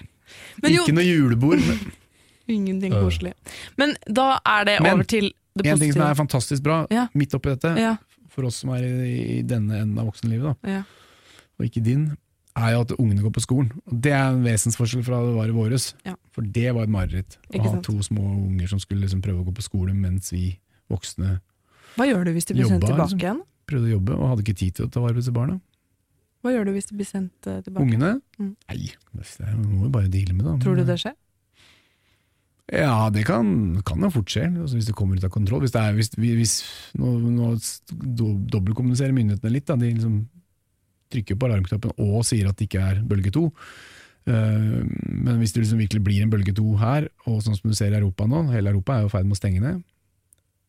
Men 0.63 0.73
jo, 0.75 0.83
ikke 0.85 0.97
noe 0.97 1.07
julebord. 1.07 1.63
Men 1.63 1.81
ingenting 2.59 2.93
koselig. 2.97 3.33
Men 3.79 3.95
da 4.09 4.39
er 4.45 4.65
det 4.69 4.77
Men, 4.83 4.93
over 4.99 5.05
til 5.09 5.31
det 5.31 5.65
positive. 5.65 5.73
en 5.73 5.79
ting 5.85 5.93
som 5.97 6.03
er 6.11 6.15
fantastisk 6.19 6.63
bra, 6.67 6.87
Ja. 6.91 7.07
midt 7.15 7.35
oppi 7.39 7.55
dette, 7.55 7.73
Ja, 7.81 7.97
for 8.29 8.45
oss 8.51 8.57
som 8.61 8.71
er 8.77 8.83
i, 8.85 9.39
i 9.39 9.43
denne 9.43 9.79
enden 9.81 9.99
av 10.03 10.11
voksenlivet, 10.11 10.57
da, 10.63 10.69
ja. 10.69 10.83
og 11.59 11.65
ikke 11.71 11.83
din, 11.87 12.17
er 12.57 12.73
jo 12.75 12.85
at 12.87 12.95
ungene 12.97 13.25
går 13.25 13.35
på 13.37 13.43
skolen. 13.45 13.73
Og 13.87 13.99
Det 14.03 14.13
er 14.17 14.31
en 14.31 14.45
vesensforskjell 14.45 15.05
fra 15.07 15.21
det 15.25 15.35
var 15.37 15.51
i 15.51 15.57
våres. 15.57 15.91
Ja. 16.07 16.15
For 16.35 16.47
det 16.57 16.73
var 16.77 16.87
et 16.87 16.93
mareritt. 16.93 17.39
Å 17.53 17.63
ha 17.67 17.75
to 17.85 17.99
små 18.05 18.25
unger 18.47 18.73
som 18.73 18.81
skulle 18.83 19.05
liksom 19.05 19.23
prøve 19.25 19.43
å 19.43 19.49
gå 19.49 19.57
på 19.57 19.67
skole 19.67 19.95
mens 19.97 20.33
vi 20.35 20.57
voksne 20.93 21.39
Hva 21.97 22.07
gjør 22.07 22.29
du 22.29 22.35
hvis 22.37 22.47
de 22.47 22.55
blir 22.55 22.69
sendt 22.69 22.85
Jobba, 22.85 22.93
tilbake 22.93 23.11
liksom. 23.11 23.23
igjen? 23.25 23.45
prøvde 23.67 23.89
å 23.89 23.95
jobbe 23.97 24.15
og 24.15 24.29
hadde 24.31 24.45
ikke 24.45 24.61
tid 24.61 24.77
til 24.79 24.87
å 24.87 24.91
ta 24.95 25.03
vare 25.03 25.17
på 25.17 25.23
disse 25.23 25.35
barna. 25.35 25.57
Hva 26.45 26.53
gjør 26.55 26.69
du 26.69 26.75
hvis 26.77 26.87
de 26.87 26.99
blir 26.99 27.09
sendt 27.09 27.49
eh, 27.51 27.63
tilbake? 27.67 27.83
Ungene? 27.83 28.11
Mm. 28.39 28.53
Nei, 28.71 28.91
det 29.17 29.55
må 29.57 29.87
vi 29.87 29.95
bare 29.97 30.11
deale 30.13 30.37
med 30.37 30.45
det. 30.47 30.59
Tror 30.63 30.79
du 30.79 30.85
det 30.87 30.99
skjer? 31.03 31.17
Ja, 32.67 33.09
det 33.15 33.23
kan, 33.29 33.49
kan 33.87 34.03
jo 34.03 34.11
fort 34.11 34.31
skje, 34.31 34.49
altså 34.51 34.79
hvis 34.79 34.89
det 34.89 34.95
kommer 34.99 35.19
ut 35.19 35.27
av 35.27 35.31
kontroll. 35.35 35.63
Hvis 35.63 35.75
det 35.75 35.83
er, 35.83 35.95
hvis, 35.95 36.11
hvis, 36.19 36.55
nå, 36.99 37.13
nå 37.35 37.51
dobbeltkommuniserer 38.51 39.15
myndighetene 39.15 39.55
litt. 39.55 39.67
Da. 39.69 39.79
De 39.79 39.91
liksom 39.91 40.17
trykker 41.13 41.39
på 41.39 41.49
alarmknappen 41.49 41.95
og 42.03 42.25
sier 42.27 42.49
at 42.51 42.59
det 42.59 42.69
ikke 42.69 42.83
er 42.83 43.03
bølge 43.07 43.33
to. 43.35 43.47
Eh, 44.27 44.83
men 45.07 45.39
hvis 45.41 45.55
det 45.55 45.63
liksom 45.63 45.83
virkelig 45.83 46.03
blir 46.07 46.25
en 46.25 46.33
bølge 46.33 46.55
to 46.57 46.75
her, 46.81 47.09
og 47.27 47.43
sånn 47.45 47.59
som 47.59 47.71
du 47.71 47.77
ser 47.79 47.95
i 47.95 48.01
Europa 48.01 48.27
nå, 48.31 48.47
hele 48.55 48.73
Europa 48.73 48.97
er 48.97 49.07
jo 49.07 49.13
i 49.13 49.15
ferd 49.15 49.29
med 49.29 49.39
å 49.39 49.41
stenge 49.41 49.63
ned, 49.63 49.85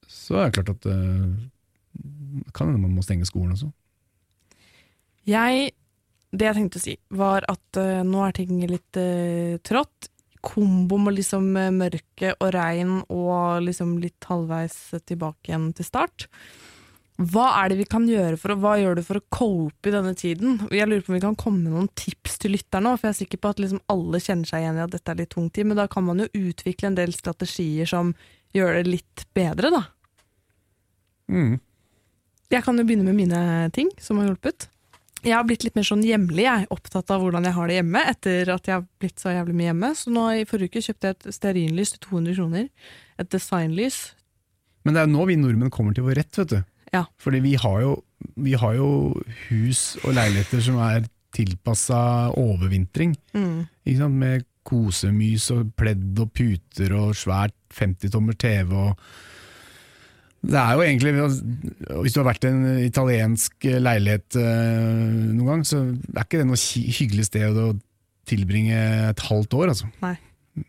så 0.07 0.41
er 0.41 0.47
det 0.47 0.59
klart 0.59 0.75
at 0.75 0.85
det 0.87 2.51
kan 2.53 2.69
hende 2.69 2.83
man 2.83 2.93
må 2.95 3.03
stenge 3.05 3.27
skolen 3.27 3.55
også. 3.55 3.71
Jeg, 5.27 5.71
det 6.31 6.45
jeg 6.45 6.55
tenkte 6.55 6.79
å 6.79 6.85
si, 6.85 6.93
var 7.09 7.47
at 7.51 7.81
eh, 7.81 8.05
nå 8.07 8.21
er 8.27 8.37
ting 8.37 8.61
litt 8.69 9.01
trått. 9.67 10.11
Kombo 10.45 10.99
med 11.01 11.17
liksom 11.17 11.49
eh, 11.57 11.73
mørke 11.73 12.33
og 12.37 12.51
regn 12.55 13.01
og 13.09 13.65
liksom 13.65 13.97
litt 14.03 14.29
halvveis 14.29 14.77
tilbake 15.09 15.51
igjen 15.51 15.71
til 15.75 15.87
start. 15.87 16.27
Hva 17.17 17.47
er 17.63 17.71
det 17.71 17.79
vi 17.79 17.87
kan 17.89 18.03
gjøre 18.05 18.37
for 18.37 18.53
hva 18.61 18.75
gjør 18.77 18.99
du 18.99 19.01
for 19.05 19.17
å 19.17 19.25
cope 19.33 19.89
i 19.89 19.93
denne 19.93 20.13
tiden? 20.17 20.59
Jeg 20.69 20.85
lurer 20.85 21.01
på 21.01 21.09
om 21.09 21.17
vi 21.17 21.23
kan 21.23 21.37
komme 21.39 21.63
med 21.63 21.73
noen 21.73 21.89
tips 21.97 22.37
til 22.43 22.53
lytterne, 22.53 22.93
for 22.93 23.09
jeg 23.09 23.15
er 23.15 23.19
sikker 23.23 23.41
på 23.41 23.53
at 23.55 23.61
liksom 23.63 23.81
alle 23.89 24.21
kjenner 24.21 24.49
seg 24.49 24.61
igjen 24.61 24.77
i 24.77 24.83
at 24.85 24.93
dette 24.93 25.13
er 25.13 25.23
litt 25.23 25.31
tung 25.33 25.47
tid, 25.49 25.65
men 25.65 25.79
da 25.79 25.87
kan 25.89 26.05
man 26.05 26.21
jo 26.21 26.29
utvikle 26.37 26.91
en 26.91 26.99
del 26.99 27.15
strategier 27.17 27.89
som 27.89 28.13
gjør 28.53 28.77
det 28.77 28.83
litt 28.91 29.25
bedre, 29.37 29.73
da. 29.73 29.81
Mm. 31.33 31.57
Jeg 32.53 32.63
kan 32.63 32.77
jo 32.77 32.85
begynne 32.87 33.09
med 33.09 33.17
mine 33.17 33.41
ting 33.75 33.89
som 33.99 34.21
har 34.21 34.29
hjulpet. 34.29 34.69
Jeg 35.25 35.33
har 35.33 35.43
blitt 35.49 35.65
litt 35.65 35.75
mer 35.75 35.89
sånn 35.89 36.05
hjemlig, 36.05 36.45
jeg 36.45 36.69
opptatt 36.71 37.09
av 37.11 37.25
hvordan 37.25 37.49
jeg 37.49 37.57
har 37.57 37.67
det 37.67 37.79
hjemme 37.79 38.05
etter 38.13 38.53
at 38.53 38.69
jeg 38.69 38.77
har 38.77 38.85
blitt 39.01 39.19
så 39.19 39.33
jævlig 39.33 39.57
mye 39.57 39.71
hjemme. 39.71 39.89
Så 39.97 40.13
nå 40.13 40.29
i 40.37 40.45
forrige 40.47 40.77
uke 40.77 40.85
kjøpte 40.85 41.09
jeg 41.09 41.17
et 41.17 41.35
stearinlys 41.35 41.95
til 41.95 42.03
200 42.05 42.37
kroner. 42.37 42.69
Et 43.17 43.33
designlys. 43.33 43.97
Men 44.85 44.93
det 44.93 45.01
er 45.01 45.09
jo 45.09 45.15
nå 45.17 45.25
vi 45.27 45.41
nordmenn 45.41 45.73
kommer 45.73 45.97
til 45.97 46.05
vår 46.05 46.21
rett, 46.21 46.37
vet 46.37 46.53
du. 46.53 46.59
Ja. 46.93 47.03
Fordi 47.19 47.41
vi 47.43 47.53
har, 47.59 47.79
jo, 47.83 47.93
vi 48.39 48.55
har 48.57 48.75
jo 48.77 48.89
hus 49.47 49.97
og 50.03 50.15
leiligheter 50.17 50.63
som 50.63 50.79
er 50.85 51.07
tilpassa 51.35 51.99
overvintring. 52.37 53.15
Mm. 53.35 53.65
Med 54.13 54.45
kosemys 54.67 55.49
og 55.55 55.71
pledd 55.79 56.19
og 56.19 56.31
puter 56.35 56.93
og 56.97 57.15
svært 57.15 57.55
50-tommer 57.77 58.35
TV 58.39 58.73
og 58.75 58.99
Det 60.47 60.59
er 60.59 60.73
jo 60.75 60.83
egentlig 60.85 61.13
Hvis 61.17 62.13
du 62.13 62.19
har 62.21 62.27
vært 62.29 62.45
i 62.45 62.51
en 62.51 62.79
italiensk 62.83 63.67
leilighet 63.67 64.37
eh, 64.39 65.33
noen 65.33 65.47
gang, 65.49 65.65
så 65.65 65.81
er 66.13 66.23
ikke 66.23 66.41
det 66.41 66.47
noe 66.49 66.59
hyggelig 66.99 67.27
sted 67.29 67.57
å 67.57 67.71
tilbringe 68.27 68.77
et 69.09 69.23
halvt 69.23 69.55
år, 69.55 69.71
altså. 69.71 69.87
Nei. 70.03 70.17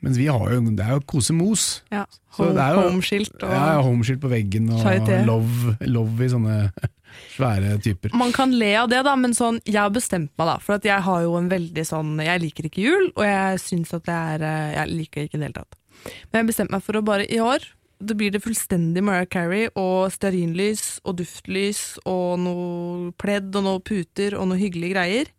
Mens 0.05 0.19
vi 0.21 0.27
har 0.29 0.53
jo 0.53 0.61
Det 0.77 0.85
er 0.85 0.95
jo 0.99 1.01
kosemos. 1.09 1.83
Ja. 1.93 2.05
Så 2.35 2.45
Home, 2.45 2.55
det 2.59 2.67
jo- 2.75 2.83
Homeskilt 2.91 3.43
og 3.43 3.51
Ja, 3.51 3.81
homeskilt 3.83 4.21
på 4.21 4.29
veggen 4.31 4.71
og 4.71 5.27
love, 5.27 5.77
love 5.81 6.25
i 6.25 6.29
sånne 6.29 6.59
svære 7.37 7.79
typer. 7.83 8.13
Man 8.15 8.33
kan 8.33 8.53
le 8.53 8.75
av 8.77 8.91
det, 8.93 9.01
da, 9.07 9.15
men 9.17 9.33
sånn, 9.35 9.61
jeg 9.65 9.81
har 9.81 9.91
bestemt 9.91 10.31
meg, 10.37 10.47
da. 10.47 10.59
For 10.59 10.77
at 10.77 10.85
jeg 10.85 11.01
har 11.03 11.23
jo 11.25 11.35
en 11.39 11.49
veldig 11.51 11.85
sånn 11.89 12.19
Jeg 12.23 12.41
liker 12.45 12.69
ikke 12.69 12.85
jul, 12.85 13.11
og 13.17 13.25
jeg 13.25 13.59
syns 13.65 13.95
at 13.97 14.05
det 14.05 14.15
er 14.15 14.43
eh, 14.45 14.75
Jeg 14.77 14.95
liker 14.95 15.25
ikke 15.27 15.35
i 15.35 15.41
det 15.41 15.49
hele 15.49 15.59
tatt. 15.63 15.75
Men 16.05 16.39
jeg 16.39 16.43
har 16.45 16.53
bestemt 16.53 16.71
meg 16.77 16.83
for 16.87 17.01
å 17.01 17.05
bare 17.05 17.27
i 17.27 17.41
år 17.43 17.65
da 17.99 18.15
blir 18.15 18.31
det 18.31 18.39
fullstendig 18.45 19.03
Mariah 19.03 19.27
Carey 19.27 19.65
og 19.75 20.13
stearinlys 20.15 21.01
og 21.03 21.17
duftlys 21.19 21.81
og 22.07 22.37
noe 22.39 23.09
pledd 23.19 23.51
og 23.59 23.65
noe 23.67 23.81
puter 23.83 24.37
og 24.39 24.47
noe 24.53 24.61
hyggelige 24.61 24.93
greier. 24.95 25.33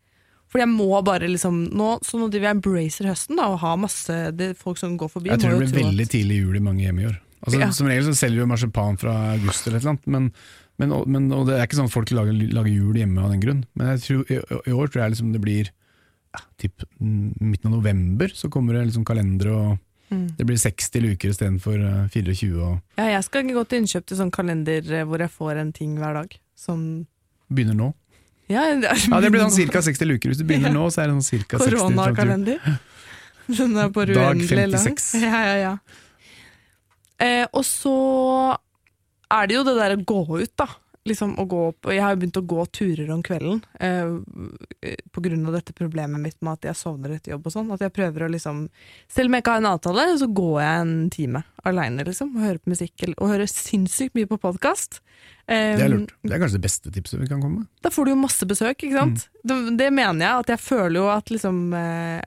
For 0.49 0.57
jeg 0.63 0.69
må 0.71 0.87
bare 1.05 1.27
liksom 1.29 1.67
nå, 1.77 1.99
Så 2.01 2.17
nå 2.17 2.29
driver 2.31 2.49
jeg 2.49 2.57
embracer 2.57 3.05
høsten 3.11 3.37
da, 3.37 3.49
og 3.53 3.59
har 3.61 3.75
masse 3.77 4.15
det, 4.35 4.55
folk 4.57 4.77
som 4.81 4.95
går 4.97 5.11
forbi. 5.13 5.29
Jeg 5.29 5.39
tror 5.43 5.59
det 5.59 5.67
blir 5.71 5.83
veldig 5.83 6.07
at- 6.07 6.13
tidlig 6.15 6.39
jul 6.41 6.55
i 6.57 6.63
mange 6.65 6.81
hjem 6.87 6.99
i 7.03 7.05
år. 7.11 7.19
Altså, 7.45 7.59
Ja. 7.59 7.69
Som 7.71 7.87
regel 7.87 8.03
så 8.09 8.15
selger 8.17 8.41
vi 8.41 8.49
marsipan 8.51 8.97
fra 8.99 9.13
august 9.35 9.67
eller 9.67 9.77
et 9.77 9.83
eller 9.83 9.91
annet, 9.95 10.07
men, 10.07 10.31
men, 10.79 10.91
og, 10.91 11.07
men, 11.07 11.31
og 11.31 11.45
det 11.47 11.55
er 11.59 11.67
ikke 11.67 11.77
sånn 11.77 11.85
at 11.87 11.93
folk 11.93 12.09
lager, 12.11 12.33
lager 12.51 12.71
jul 12.73 12.93
hjemme 12.97 13.21
av 13.23 13.29
den 13.31 13.39
grunn. 13.43 13.61
Men 13.75 13.97
tror, 13.99 14.25
i, 14.29 14.39
i 14.67 14.73
år 14.75 14.87
tror 14.89 15.03
jeg 15.05 15.11
liksom 15.13 15.31
det 15.33 15.41
blir 15.41 15.69
ja, 15.69 16.41
typ 16.57 16.83
midten 16.99 17.71
av 17.71 17.77
november, 17.79 18.27
så 18.33 18.49
kommer 18.49 18.73
det 18.73 18.87
liksom 18.89 19.05
kalendere 19.05 19.53
og 19.55 19.77
Mm. 20.09 20.35
det 20.39 20.45
blir 20.47 20.57
60 20.57 21.01
luker 21.05 21.29
istedenfor 21.29 21.77
uh, 21.77 22.07
24 22.09 22.57
og 22.65 22.79
Ja, 22.97 23.03
jeg 23.13 23.23
skal 23.27 23.43
gå 23.45 23.61
til 23.69 23.83
innkjøp 23.83 24.07
til 24.09 24.17
sånn 24.17 24.31
kalender 24.33 24.81
eh, 24.91 25.03
hvor 25.05 25.19
jeg 25.21 25.29
får 25.29 25.59
en 25.61 25.71
ting 25.71 25.91
hver 26.01 26.15
dag. 26.17 26.33
Som 26.57 27.05
begynner 27.53 27.75
nå. 27.77 27.93
Ja, 28.49 28.65
det, 28.81 28.91
Ja, 29.11 29.19
det 29.21 29.29
blir 29.33 29.43
sånn 29.45 29.69
ca. 29.69 29.81
60 29.85 30.09
luker. 30.09 30.31
Hvis 30.31 30.41
du 30.41 30.45
begynner 30.49 30.73
nå, 30.79 30.87
så 30.93 31.03
er 31.03 31.11
det 31.11 31.19
sånn 31.19 31.43
ca. 31.45 31.59
60 31.59 31.59
fram 31.59 31.69
til 31.69 31.77
jul. 31.77 31.85
Koronakalender. 31.85 32.79
Den 33.59 33.77
er 33.81 33.89
bare 33.93 34.15
uendelig 34.17 34.67
lang. 34.73 34.83
56. 34.85 35.09
Ja, 35.25 35.41
ja, 35.45 35.55
ja. 35.63 35.73
Eh, 37.19 37.45
og 37.51 37.65
så 37.67 37.93
er 39.29 39.49
det 39.49 39.57
jo 39.57 39.63
det 39.67 39.75
der 39.77 39.95
å 39.97 40.03
gå 40.07 40.21
ut, 40.39 40.53
da. 40.57 40.69
Liksom 41.07 41.37
å 41.39 41.45
gå 41.47 41.59
opp, 41.69 41.87
jeg 41.93 42.03
har 42.03 42.11
jo 42.11 42.19
begynt 42.19 42.37
å 42.41 42.43
gå 42.43 42.63
turer 42.75 43.09
om 43.13 43.21
kvelden 43.23 43.61
eh, 43.79 44.97
på 45.15 45.21
grunn 45.23 45.45
av 45.47 45.55
dette 45.55 45.71
problemet 45.73 46.19
mitt 46.19 46.35
med 46.43 46.57
at 46.57 46.67
jeg 46.67 46.77
sovner 46.77 47.13
etter 47.15 47.31
jobb 47.33 47.47
og 47.47 47.53
sånn. 47.55 47.71
At 47.71 47.85
jeg 47.85 47.93
prøver 47.95 48.25
å 48.25 48.31
liksom 48.33 48.65
Selv 49.07 49.31
om 49.31 49.37
jeg 49.37 49.45
ikke 49.45 49.53
har 49.55 49.63
en 49.63 49.69
avtale, 49.71 50.05
så 50.19 50.27
går 50.27 50.57
jeg 50.59 50.81
en 50.83 50.93
time 51.15 51.43
aleine, 51.69 52.03
liksom. 52.07 52.33
Og 52.35 52.43
hører 52.43 52.59
på 52.59 52.73
musikk 52.75 53.07
og 53.13 53.31
hører 53.31 53.49
sinnssykt 53.49 54.19
mye 54.19 54.29
på 54.29 54.41
podkast. 54.43 54.99
Det 55.47 55.87
er 55.87 55.95
lurt. 55.95 56.13
Det 56.21 56.35
er 56.35 56.43
kanskje 56.43 56.59
det 56.59 56.67
beste 56.67 56.93
tipset 56.93 57.23
vi 57.23 57.31
kan 57.31 57.41
komme 57.41 57.63
med. 57.63 57.71
Da 57.81 57.93
får 57.95 58.05
du 58.05 58.13
jo 58.13 58.19
masse 58.19 58.51
besøk, 58.51 58.83
ikke 58.83 58.99
sant? 58.99 59.25
Mm. 59.25 59.41
Det, 59.49 59.59
det 59.79 59.89
mener 59.95 60.25
jeg. 60.25 60.43
At 60.43 60.53
jeg 60.53 60.65
føler 60.67 60.99
jo 60.99 61.09
at 61.15 61.31
liksom 61.33 61.63
eh, 61.79 62.19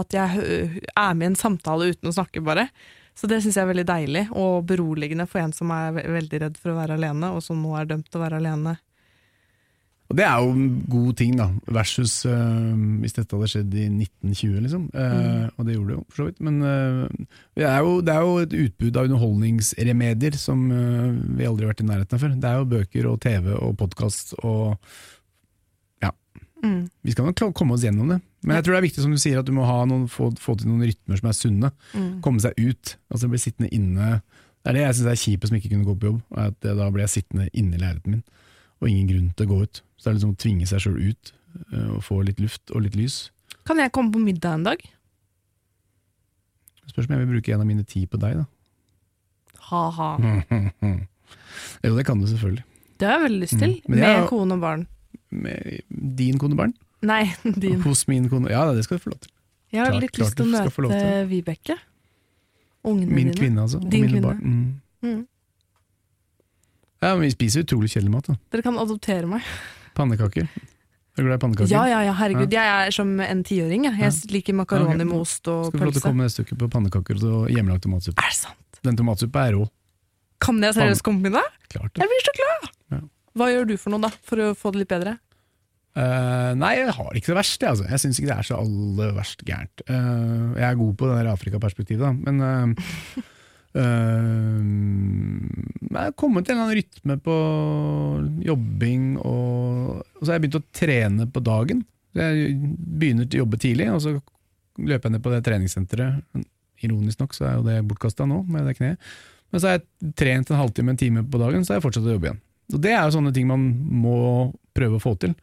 At 0.00 0.14
jeg 0.16 0.48
er 0.94 1.14
med 1.18 1.26
i 1.26 1.30
en 1.34 1.40
samtale 1.42 1.90
uten 1.92 2.08
å 2.08 2.16
snakke, 2.16 2.40
bare. 2.40 2.70
Så 3.18 3.28
det 3.28 3.42
syns 3.42 3.58
jeg 3.58 3.66
er 3.66 3.72
veldig 3.72 3.88
deilig 3.88 4.22
og 4.30 4.64
beroligende 4.68 5.26
for 5.28 5.42
en 5.42 5.52
som 5.54 5.70
er 5.74 5.92
ve 5.98 6.06
veldig 6.16 6.40
redd 6.46 6.56
for 6.60 6.72
å 6.72 6.78
være 6.78 6.96
alene, 6.96 7.34
og 7.34 7.44
som 7.44 7.60
nå 7.60 7.76
er 7.78 7.90
dømt 7.90 8.08
til 8.08 8.20
å 8.20 8.24
være 8.24 8.40
alene. 8.40 8.78
Og 10.10 10.16
det 10.18 10.24
er 10.26 10.40
jo 10.44 10.48
en 10.52 10.64
god 10.92 11.12
ting, 11.16 11.36
da, 11.38 11.46
versus 11.72 12.18
øh, 12.28 12.72
hvis 13.00 13.14
dette 13.16 13.36
hadde 13.36 13.48
skjedd 13.48 13.76
i 13.80 13.86
1920, 13.88 14.58
liksom. 14.66 14.82
Eh, 14.92 15.46
og 15.56 15.64
det 15.64 15.76
gjorde 15.76 15.92
det 15.92 15.96
jo, 15.96 16.02
for 16.10 16.20
så 16.20 16.26
vidt. 16.26 16.42
Men 16.44 16.58
uh, 16.60 17.38
det, 17.56 17.64
er 17.64 17.78
jo, 17.80 17.94
det 18.04 18.12
er 18.12 18.26
jo 18.26 18.34
et 18.42 18.58
utbud 18.66 18.98
av 18.98 19.08
underholdningsremedier 19.08 20.36
som 20.40 20.66
uh, 20.68 21.16
vi 21.38 21.48
aldri 21.48 21.64
har 21.64 21.72
vært 21.72 21.84
i 21.84 21.88
nærheten 21.88 22.18
av 22.18 22.26
før. 22.26 22.36
Det 22.42 22.50
er 22.50 22.60
jo 22.60 22.68
bøker 22.74 23.08
og 23.08 23.18
TV 23.24 23.48
og 23.56 23.72
podkast 23.80 24.36
og 24.42 24.76
Mm. 26.62 26.86
Vi 27.02 27.12
skal 27.12 27.26
nok 27.26 27.42
komme 27.58 27.74
oss 27.74 27.82
gjennom 27.82 28.12
det. 28.12 28.20
Men 28.42 28.58
jeg 28.58 28.66
tror 28.66 28.74
det 28.74 28.78
er 28.80 28.86
viktig 28.88 29.04
som 29.04 29.12
du 29.14 29.20
sier 29.22 29.38
at 29.38 29.46
du 29.46 29.52
må 29.54 29.66
ha 29.68 29.82
noen, 29.86 30.08
få, 30.10 30.32
få 30.42 30.56
til 30.58 30.70
noen 30.70 30.82
rytmer 30.88 31.18
som 31.20 31.28
er 31.30 31.36
sunne. 31.38 31.70
Mm. 31.94 32.08
Komme 32.24 32.42
seg 32.42 32.56
ut. 32.58 32.96
Altså 33.12 33.30
bli 33.30 33.40
sittende 33.42 33.70
inne. 33.74 34.16
Det 34.62 34.72
er 34.72 34.78
det 34.78 34.86
jeg 34.86 34.96
syns 34.98 35.10
er 35.12 35.20
kjipest 35.20 35.52
som 35.52 35.58
ikke 35.58 35.70
kunne 35.74 35.86
gå 35.86 35.94
på 35.98 36.10
jobb. 36.10 36.22
er 36.34 36.50
At 36.50 36.66
da 36.66 36.88
blir 36.88 37.04
jeg 37.04 37.14
sittende 37.16 37.46
inne 37.50 37.78
i 37.78 37.82
leiligheten 37.82 38.16
min, 38.16 38.24
og 38.82 38.90
ingen 38.90 39.10
grunn 39.10 39.30
til 39.38 39.46
å 39.46 39.52
gå 39.52 39.60
ut. 39.66 39.82
Så 39.96 40.04
det 40.04 40.10
er 40.10 40.18
liksom 40.18 40.34
å 40.34 40.40
tvinge 40.42 40.68
seg 40.70 40.82
sjøl 40.84 40.98
ut, 40.98 41.32
øh, 41.68 41.88
og 41.96 42.02
få 42.06 42.18
litt 42.26 42.42
luft 42.42 42.74
og 42.74 42.84
litt 42.86 42.98
lys. 42.98 43.20
Kan 43.68 43.78
jeg 43.82 43.94
komme 43.94 44.14
på 44.14 44.22
middag 44.22 44.58
en 44.58 44.66
dag? 44.66 44.82
Spørs 46.90 47.06
om 47.06 47.14
jeg 47.14 47.22
vil 47.22 47.34
bruke 47.36 47.54
en 47.54 47.62
av 47.62 47.68
mine 47.68 47.86
ti 47.86 48.04
på 48.10 48.18
deg, 48.22 48.42
da. 48.42 48.46
Ha-ha. 49.70 50.08
jo, 51.86 51.92
det 51.94 52.06
kan 52.06 52.20
du 52.20 52.26
selvfølgelig. 52.26 52.66
Det 52.98 53.08
har 53.08 53.18
jeg 53.18 53.26
veldig 53.28 53.42
lyst 53.42 53.58
til. 53.58 53.76
Mm. 53.82 53.94
Med 53.94 54.02
jeg 54.02 54.26
kone 54.30 54.58
og 54.58 54.62
barn. 54.62 54.82
Med 55.30 55.86
din 56.18 56.38
kone 56.42 56.58
og 56.58 56.64
barn? 56.64 56.74
Nei, 57.02 57.24
din. 57.64 57.80
Hos 57.82 58.04
min 58.08 58.28
kone? 58.30 58.50
Ja, 58.52 58.68
det 58.76 58.84
skal 58.86 58.98
du 59.00 59.02
få 59.06 59.10
lov 59.14 59.20
til. 59.24 59.32
Jeg 59.72 59.80
har 59.80 59.90
Klart- 59.94 60.02
litt 60.04 60.12
klart 60.12 60.26
lyst 60.28 60.36
til 60.36 60.46
å 60.46 60.50
møte 60.52 60.90
til. 60.92 61.26
Vibeke. 61.30 61.76
Ungene 62.84 63.14
Min 63.14 63.28
dine. 63.30 63.38
kvinne, 63.38 63.62
altså. 63.64 63.78
Din 63.90 64.08
kvinne. 64.10 64.34
Mm. 64.42 64.80
Mm. 65.02 65.20
Ja, 67.02 67.14
men 67.16 67.24
vi 67.26 67.30
spiser 67.34 67.64
utrolig 67.64 67.90
kjedelig 67.90 68.12
mat. 68.14 68.28
da. 68.30 68.36
Dere 68.54 68.62
kan 68.62 68.78
adoptere 68.78 69.26
meg. 69.26 69.42
Pannekaker. 69.98 70.46
Er 71.12 71.20
du 71.20 71.26
glad 71.28 71.36
i 71.40 71.42
pannekaker? 71.42 71.70
Ja, 71.72 71.82
ja, 71.90 72.00
ja, 72.06 72.12
herregud. 72.16 72.52
Jeg 72.54 72.86
er 72.86 72.90
som 72.94 73.10
en 73.20 73.42
tiåring. 73.44 73.84
Jeg, 73.90 73.98
jeg 74.00 74.30
liker 74.32 74.54
makaroni 74.56 74.94
Ja, 74.94 75.02
ok. 75.02 75.10
med 75.10 75.18
ost 75.20 75.48
og 75.50 75.66
Skal 75.68 75.80
få 75.82 75.84
lov 75.88 75.92
til 75.96 76.02
å 76.02 76.06
komme 76.06 76.24
neste 76.28 76.44
uke 76.46 76.56
på 76.62 76.68
pannekaker 76.72 77.24
og 77.28 77.50
hjemmelagd 77.52 77.82
tomatsuppe. 77.84 78.22
Er 78.22 78.30
det 78.32 78.38
sant? 78.38 78.78
Den 78.86 78.96
tomatsuppa 78.98 79.44
er 79.50 79.58
rå. 79.58 79.66
Kan 80.42 80.62
jeg 80.62 80.74
seriøst 80.78 81.02
komme 81.06 81.20
med 81.22 81.32
middag? 81.32 81.50
Klart 81.74 81.92
det. 81.94 82.02
Jeg 82.02 82.10
blir 82.12 82.24
så 82.26 82.32
glad! 82.38 82.70
Ja. 82.94 83.00
Hva 83.38 83.50
gjør 83.52 83.68
du 83.68 83.76
for 83.78 83.90
noe, 83.94 84.00
da, 84.02 84.10
for 84.26 84.36
å 84.42 84.48
få 84.58 84.72
det 84.74 84.82
litt 84.82 84.90
bedre? 84.94 85.18
Eh, 85.92 86.52
nei, 86.56 86.72
jeg 86.78 86.94
har 86.96 87.16
ikke 87.18 87.32
det 87.32 87.36
verst. 87.36 87.60
Jeg, 87.60 87.74
altså. 87.74 87.84
jeg 87.90 88.00
syns 88.00 88.18
ikke 88.20 88.30
det 88.30 88.38
er 88.38 88.48
så 88.48 88.60
aller 88.62 89.12
verst 89.16 89.44
gærent. 89.48 89.84
Uh, 89.90 90.56
jeg 90.56 90.66
er 90.70 90.80
god 90.80 90.94
på 90.96 91.10
det 91.10 91.32
Afrika-perspektivet, 91.34 92.10
men 92.24 92.40
uh, 92.40 92.68
jeg 95.92 95.96
har 95.96 96.14
kommet 96.20 96.44
til 96.44 96.54
en 96.54 96.58
eller 96.60 96.68
annen 96.68 96.78
rytme 96.80 97.16
på 97.24 97.36
jobbing, 98.48 99.04
og, 99.20 100.00
og 100.00 100.22
så 100.22 100.28
har 100.30 100.36
jeg 100.38 100.44
begynt 100.46 100.60
å 100.60 100.68
trene 100.76 101.24
på 101.32 101.44
dagen. 101.44 101.84
Jeg 102.16 102.56
begynner 102.56 103.28
til 103.28 103.40
å 103.40 103.44
jobbe 103.44 103.60
tidlig, 103.60 103.88
og 103.92 104.00
så 104.04 104.10
løper 104.80 105.08
jeg 105.08 105.14
ned 105.16 105.24
på 105.24 105.32
det 105.32 105.42
treningssenteret. 105.48 106.12
Ironisk 106.82 107.20
nok 107.20 107.36
så 107.36 107.46
er 107.48 107.54
jo 107.58 107.66
det 107.68 107.76
bortkasta 107.88 108.26
nå, 108.28 108.42
med 108.48 108.68
det 108.68 108.76
kneet. 108.80 109.12
Men 109.52 109.60
så 109.60 109.68
har 109.68 109.78
jeg 109.78 110.14
trent 110.16 110.48
en 110.48 110.60
halvtime, 110.60 110.94
en 110.94 111.00
time 111.00 111.24
på 111.28 111.40
dagen, 111.40 111.64
så 111.64 111.74
har 111.74 111.80
jeg 111.80 111.86
fortsatt 111.86 112.08
å 112.08 112.14
jobbe 112.16 112.30
igjen. 112.30 112.40
Og 112.72 112.80
Det 112.80 112.92
er 112.94 113.02
jo 113.04 113.16
sånne 113.18 113.32
ting 113.36 113.48
man 113.48 113.66
må 114.04 114.16
prøve 114.76 114.96
å 114.96 115.02
få 115.02 115.12
til. 115.20 115.36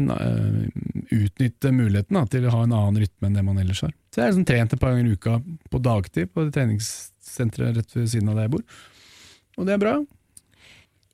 En, 0.00 0.10
uh, 0.10 0.68
utnytte 1.10 1.72
muligheten 1.74 2.16
da, 2.16 2.26
til 2.30 2.46
å 2.46 2.54
ha 2.54 2.62
en 2.64 2.76
annen 2.76 3.02
rytme 3.02 3.28
enn 3.28 3.36
det 3.38 3.44
man 3.46 3.58
ellers 3.60 3.82
har. 3.84 3.92
Så 4.10 4.20
jeg 4.20 4.26
har 4.26 4.32
liksom 4.32 4.46
trent 4.48 4.72
et 4.74 4.80
par 4.80 4.94
ganger 4.94 5.10
i 5.10 5.18
uka 5.18 5.40
på 5.70 5.82
dagtid 5.84 6.32
på 6.34 6.46
det 6.46 6.54
treningssenteret 6.56 7.76
rett 7.78 7.96
ved 7.98 8.08
siden 8.12 8.32
av 8.32 8.40
der 8.40 8.48
jeg 8.48 8.54
bor. 8.56 8.80
Og 9.58 9.68
det 9.68 9.76
er 9.76 9.82
bra. 9.82 9.94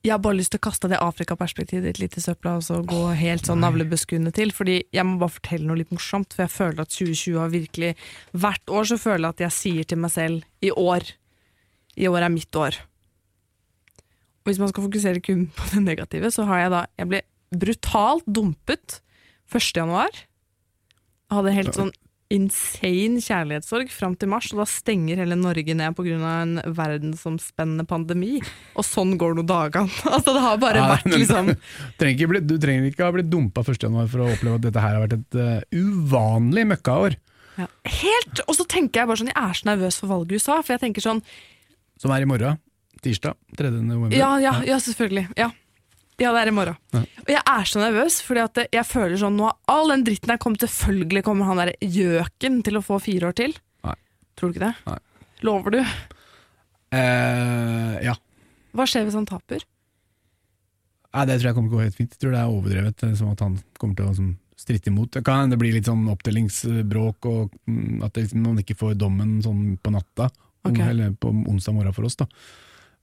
Jeg 0.07 0.13
har 0.15 0.21
bare 0.23 0.39
lyst 0.39 0.53
til 0.55 0.61
å 0.61 0.67
kaste 0.69 0.87
det 0.87 0.99
Afrika-perspektivet 1.03 1.89
ditt 1.89 1.99
litt 1.99 2.17
i 2.21 2.23
søpla 2.23 2.53
og 2.61 2.63
så 2.63 2.79
gå 2.87 3.01
helt 3.19 3.49
sånn 3.49 3.59
navlebeskuende 3.65 4.31
til. 4.37 4.53
Fordi 4.55 4.77
jeg 4.95 5.07
må 5.09 5.17
bare 5.19 5.35
fortelle 5.35 5.67
noe 5.67 5.81
litt 5.81 5.91
morsomt, 5.91 6.37
for 6.37 6.45
jeg 6.45 6.55
føler 6.55 6.85
at 6.85 6.93
2020 6.95 7.41
har 7.43 7.51
virkelig 7.51 7.95
Hvert 8.31 8.71
år 8.71 8.87
så 8.93 9.01
føler 9.03 9.25
jeg 9.25 9.35
at 9.35 9.43
jeg 9.47 9.57
sier 9.57 9.89
til 9.91 9.99
meg 10.05 10.13
selv 10.15 10.45
i 10.63 10.71
år 10.71 11.11
I 11.99 12.07
år 12.13 12.29
er 12.29 12.35
mitt 12.37 12.61
år. 12.61 12.79
Og 14.45 14.53
hvis 14.53 14.63
man 14.63 14.71
skal 14.71 14.87
fokusere 14.87 15.25
kun 15.27 15.49
på 15.57 15.73
det 15.73 15.83
negative, 15.83 16.31
så 16.31 16.47
har 16.47 16.63
jeg 16.63 16.75
da 16.77 16.85
Jeg 17.01 17.11
ble 17.11 17.23
brutalt 17.61 18.27
dumpet 18.27 19.01
1. 19.53 19.71
januar. 19.79 20.11
Jeg 21.27 21.39
hadde 21.39 21.55
helt 21.57 21.77
sånn 21.77 21.95
insane 22.35 23.21
kjærlighetssorg 23.23 23.91
fram 23.95 24.17
til 24.19 24.31
mars, 24.33 24.49
og 24.51 24.59
da 24.59 24.65
stenger 24.67 25.21
hele 25.23 25.37
Norge 25.39 25.75
ned 25.79 25.95
pga. 25.95 26.17
en 26.43 26.57
verdensomspennende 26.75 27.87
pandemi. 27.87 28.41
Og 28.75 28.83
sånn 28.87 29.15
går 29.21 29.37
nå 29.39 29.45
dagene. 29.47 29.91
Altså, 30.17 30.35
det 30.35 30.43
har 30.43 30.59
bare 30.59 30.81
Ja, 30.83 30.89
vært 30.97 31.07
liksom 31.15 31.53
trenger 32.01 32.17
ikke, 32.17 32.31
bli, 32.33 32.41
du 32.43 32.57
trenger 32.59 32.89
ikke 32.91 33.07
ha 33.07 33.15
blitt 33.15 33.31
dumpa 33.31 33.63
1.1 33.63 34.09
for 34.11 34.25
å 34.25 34.31
oppleve 34.35 34.59
at 34.59 34.67
dette 34.67 34.83
her 34.83 34.97
har 34.99 35.05
vært 35.07 35.19
et 35.21 35.39
uh, 35.39 35.61
uvanlig 35.71 36.67
møkkaår. 36.73 37.15
ja, 37.61 37.69
Helt! 38.01 38.43
Og 38.49 38.59
så 38.59 38.67
tenker 38.67 39.05
jeg 39.05 39.11
bare 39.13 39.23
sånn, 39.23 39.31
jeg 39.31 39.43
er 39.43 39.61
så 39.61 39.71
nervøs 39.71 40.01
for 40.03 40.11
valget 40.11 40.35
i 40.35 40.41
USA, 40.43 40.59
for 40.63 40.75
jeg 40.75 40.83
tenker 40.83 41.07
sånn 41.07 41.23
Som 42.03 42.11
er 42.17 42.27
i 42.27 42.29
morgen. 42.29 42.59
Tirsdag 43.07 43.39
3. 43.55 43.71
november. 43.77 44.17
Ja, 44.19 44.35
ja, 44.43 44.57
ja 44.67 44.81
selvfølgelig. 44.83 45.29
Ja. 45.39 45.53
Ja, 46.19 46.31
det 46.33 46.41
er 46.43 46.49
i 46.49 46.55
morgen. 46.57 46.77
Ja. 46.97 47.01
Og 47.27 47.31
jeg 47.35 47.43
er 47.53 47.65
så 47.69 47.81
nervøs, 47.83 48.21
fordi 48.25 48.41
at 48.45 48.61
jeg 48.73 48.87
føler 48.89 49.17
sånn 49.21 49.37
nå 49.37 49.49
har 49.51 49.57
all 49.69 49.91
den 49.93 50.05
dritten 50.07 50.31
her 50.33 50.39
kommet 50.41 50.63
Selvfølgelig 50.65 51.23
kommer 51.27 51.45
han 51.51 51.61
der 51.61 51.75
gjøken 51.83 52.63
til 52.65 52.79
å 52.79 52.85
få 52.87 52.97
fire 53.05 53.29
år 53.29 53.37
til. 53.37 53.57
Nei. 53.85 53.97
Tror 54.37 54.53
du 54.53 54.57
ikke 54.57 54.67
det? 54.67 54.75
Nei. 54.87 54.99
Lover 55.45 55.75
du? 55.77 55.81
Eh, 56.97 57.97
ja. 58.07 58.15
Hva 58.77 58.87
skjer 58.89 59.07
hvis 59.09 59.17
han 59.19 59.27
taper? 59.29 59.65
Nei, 61.17 61.25
det 61.29 61.39
tror 61.41 61.49
jeg 61.51 61.57
kommer 61.57 61.71
til 61.71 61.77
å 61.77 61.81
gå 61.81 61.85
helt 61.87 61.97
fint. 61.99 62.13
Jeg 62.17 62.23
tror 62.23 62.35
det 62.35 62.41
er 62.43 62.53
overdrevet, 62.57 63.05
eh, 63.09 63.15
som 63.19 63.31
at 63.33 63.41
han 63.45 63.59
kommer 63.81 63.97
til 63.99 64.07
å 64.07 64.11
liksom, 64.13 64.33
stritte 64.61 64.91
imot. 64.93 65.11
Det 65.17 65.23
kan 65.25 65.43
hende 65.45 65.57
det 65.57 65.61
blir 65.63 65.75
litt 65.77 65.89
sånn 65.89 66.07
oppdelingsbråk, 66.13 67.29
og 67.31 67.55
mm, 67.69 68.03
at 68.07 68.17
det, 68.17 68.27
man 68.41 68.61
ikke 68.61 68.77
får 68.79 68.97
dommen 69.01 69.39
sånn 69.45 69.77
på 69.81 69.93
natta, 69.95 70.31
om- 70.67 70.81
eller 70.81 71.13
på 71.21 71.31
onsdag 71.47 71.75
morgen 71.77 71.95
for 71.97 72.05
oss. 72.09 72.17
da. 72.17 72.27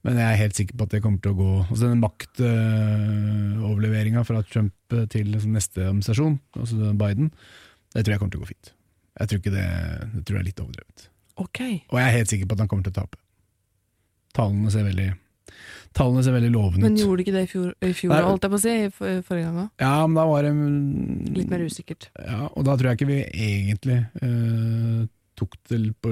Men 0.04 0.18
jeg 0.20 0.28
er 0.34 0.40
helt 0.42 0.56
sikker 0.58 0.76
på 0.76 0.84
at 0.84 0.92
det 0.92 1.00
kommer 1.04 1.20
til 1.24 1.32
å 1.32 1.38
gå 1.38 1.50
altså 1.64 1.88
Den 1.88 2.02
maktoverleveringa 2.04 4.20
fra 4.28 4.42
Trump 4.44 4.76
til 5.12 5.26
liksom 5.32 5.52
neste 5.56 5.80
administrasjon, 5.88 6.36
altså 6.60 6.74
Biden, 7.00 7.26
det 7.94 8.02
tror 8.04 8.12
jeg 8.14 8.20
kommer 8.22 8.34
til 8.34 8.40
å 8.42 8.44
gå 8.44 8.50
fint. 8.52 8.66
Jeg 9.20 9.26
tror 9.30 9.38
ikke 9.40 9.54
det, 9.54 9.66
det 10.14 10.22
tror 10.26 10.36
jeg 10.36 10.42
er 10.44 10.48
litt 10.50 10.62
overdrevet. 10.64 10.98
Ok. 11.40 11.58
Og 11.90 11.96
jeg 12.00 12.06
er 12.08 12.16
helt 12.18 12.30
sikker 12.32 12.46
på 12.50 12.54
at 12.56 12.62
han 12.64 12.70
kommer 12.70 12.84
til 12.86 12.94
å 12.94 12.98
tape. 13.00 13.16
Tallene 14.34 14.70
ser 14.74 14.84
veldig, 14.88 15.08
tallene 15.94 16.22
ser 16.26 16.34
veldig 16.34 16.50
lovende 16.50 16.88
Men 16.88 16.96
gjorde 16.98 17.18
du 17.20 17.22
ikke 17.24 17.36
det 17.36 17.44
i 17.46 17.50
fjor, 17.52 17.68
i 17.86 17.92
fjor 17.94 18.14
holdt 18.26 18.44
jeg 18.46 18.52
på 18.54 18.58
å 18.58 18.64
si? 18.64 18.72
i 18.74 18.90
for- 18.90 19.22
Forrige 19.28 19.46
gang 19.46 19.60
òg? 19.64 19.68
Ja, 19.84 19.94
men 20.08 20.16
da 20.18 20.24
var 20.26 20.40
det 20.42 20.50
mm, 20.58 21.34
Litt 21.38 21.50
mer 21.52 21.62
usikkert. 21.64 22.02
Ja, 22.18 22.40
og 22.50 22.62
da 22.66 22.72
tror 22.76 22.88
jeg 22.90 22.96
ikke 22.98 23.12
vi 23.12 23.20
egentlig 23.30 23.98
eh, 24.26 25.00
tok 25.38 25.52
det 25.70 25.78
på, 26.02 26.08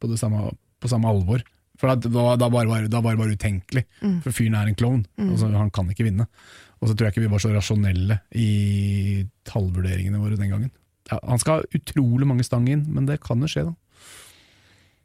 på, 0.00 0.04
det 0.12 0.18
samme, 0.20 0.38
på 0.80 0.86
samme 0.92 1.08
alvor. 1.08 1.40
For 1.84 1.92
da, 2.00 2.36
da, 2.40 2.48
bare, 2.48 2.68
var- 2.70 2.88
da 2.88 3.00
var 3.04 3.12
det 3.16 3.20
bare 3.20 3.36
utenkelig. 3.36 3.84
Mm. 4.00 4.16
For 4.24 4.32
fyren 4.32 4.54
er 4.56 4.70
en 4.70 4.76
klovn. 4.80 5.02
Mm. 5.20 5.30
Altså, 5.34 5.50
han 5.52 5.70
kan 5.74 5.90
ikke 5.92 6.06
vinne. 6.08 6.24
Og 6.80 6.88
så 6.88 6.94
tror 6.96 7.06
jeg 7.10 7.14
ikke 7.14 7.24
vi 7.26 7.32
var 7.32 7.42
så 7.44 7.52
rasjonelle 7.52 8.16
i 8.40 8.48
tallvurderingene 9.48 10.20
våre 10.22 10.36
den 10.40 10.50
gangen. 10.52 10.70
Ja, 11.10 11.18
han 11.28 11.40
skal 11.42 11.60
ha 11.60 11.76
utrolig 11.76 12.26
mange 12.28 12.44
stang 12.46 12.66
inn, 12.72 12.86
men 12.88 13.04
det 13.08 13.18
kan 13.24 13.40
jo 13.44 13.48
skje, 13.50 13.66
da. 13.68 13.74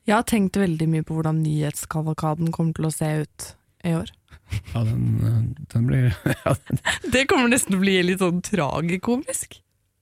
Jeg 0.07 0.15
har 0.15 0.25
tenkt 0.25 0.57
veldig 0.57 0.87
mye 0.89 1.05
på 1.05 1.17
hvordan 1.19 1.41
nyhetskavalkaden 1.43 2.49
kommer 2.55 2.73
til 2.77 2.87
å 2.87 2.93
se 2.95 3.09
ut 3.25 3.49
i 3.85 3.93
år. 3.99 4.13
Ja, 4.73 4.81
den, 4.81 5.55
den 5.69 5.83
blir 5.85 6.07
ja, 6.45 6.53
den- 6.69 6.79
Det 7.13 7.27
kommer 7.29 7.51
nesten 7.51 7.75
til 7.75 7.77
å 7.77 7.83
bli 7.83 7.97
litt 8.07 8.23
sånn 8.23 8.39
tragikomisk. 8.41 9.59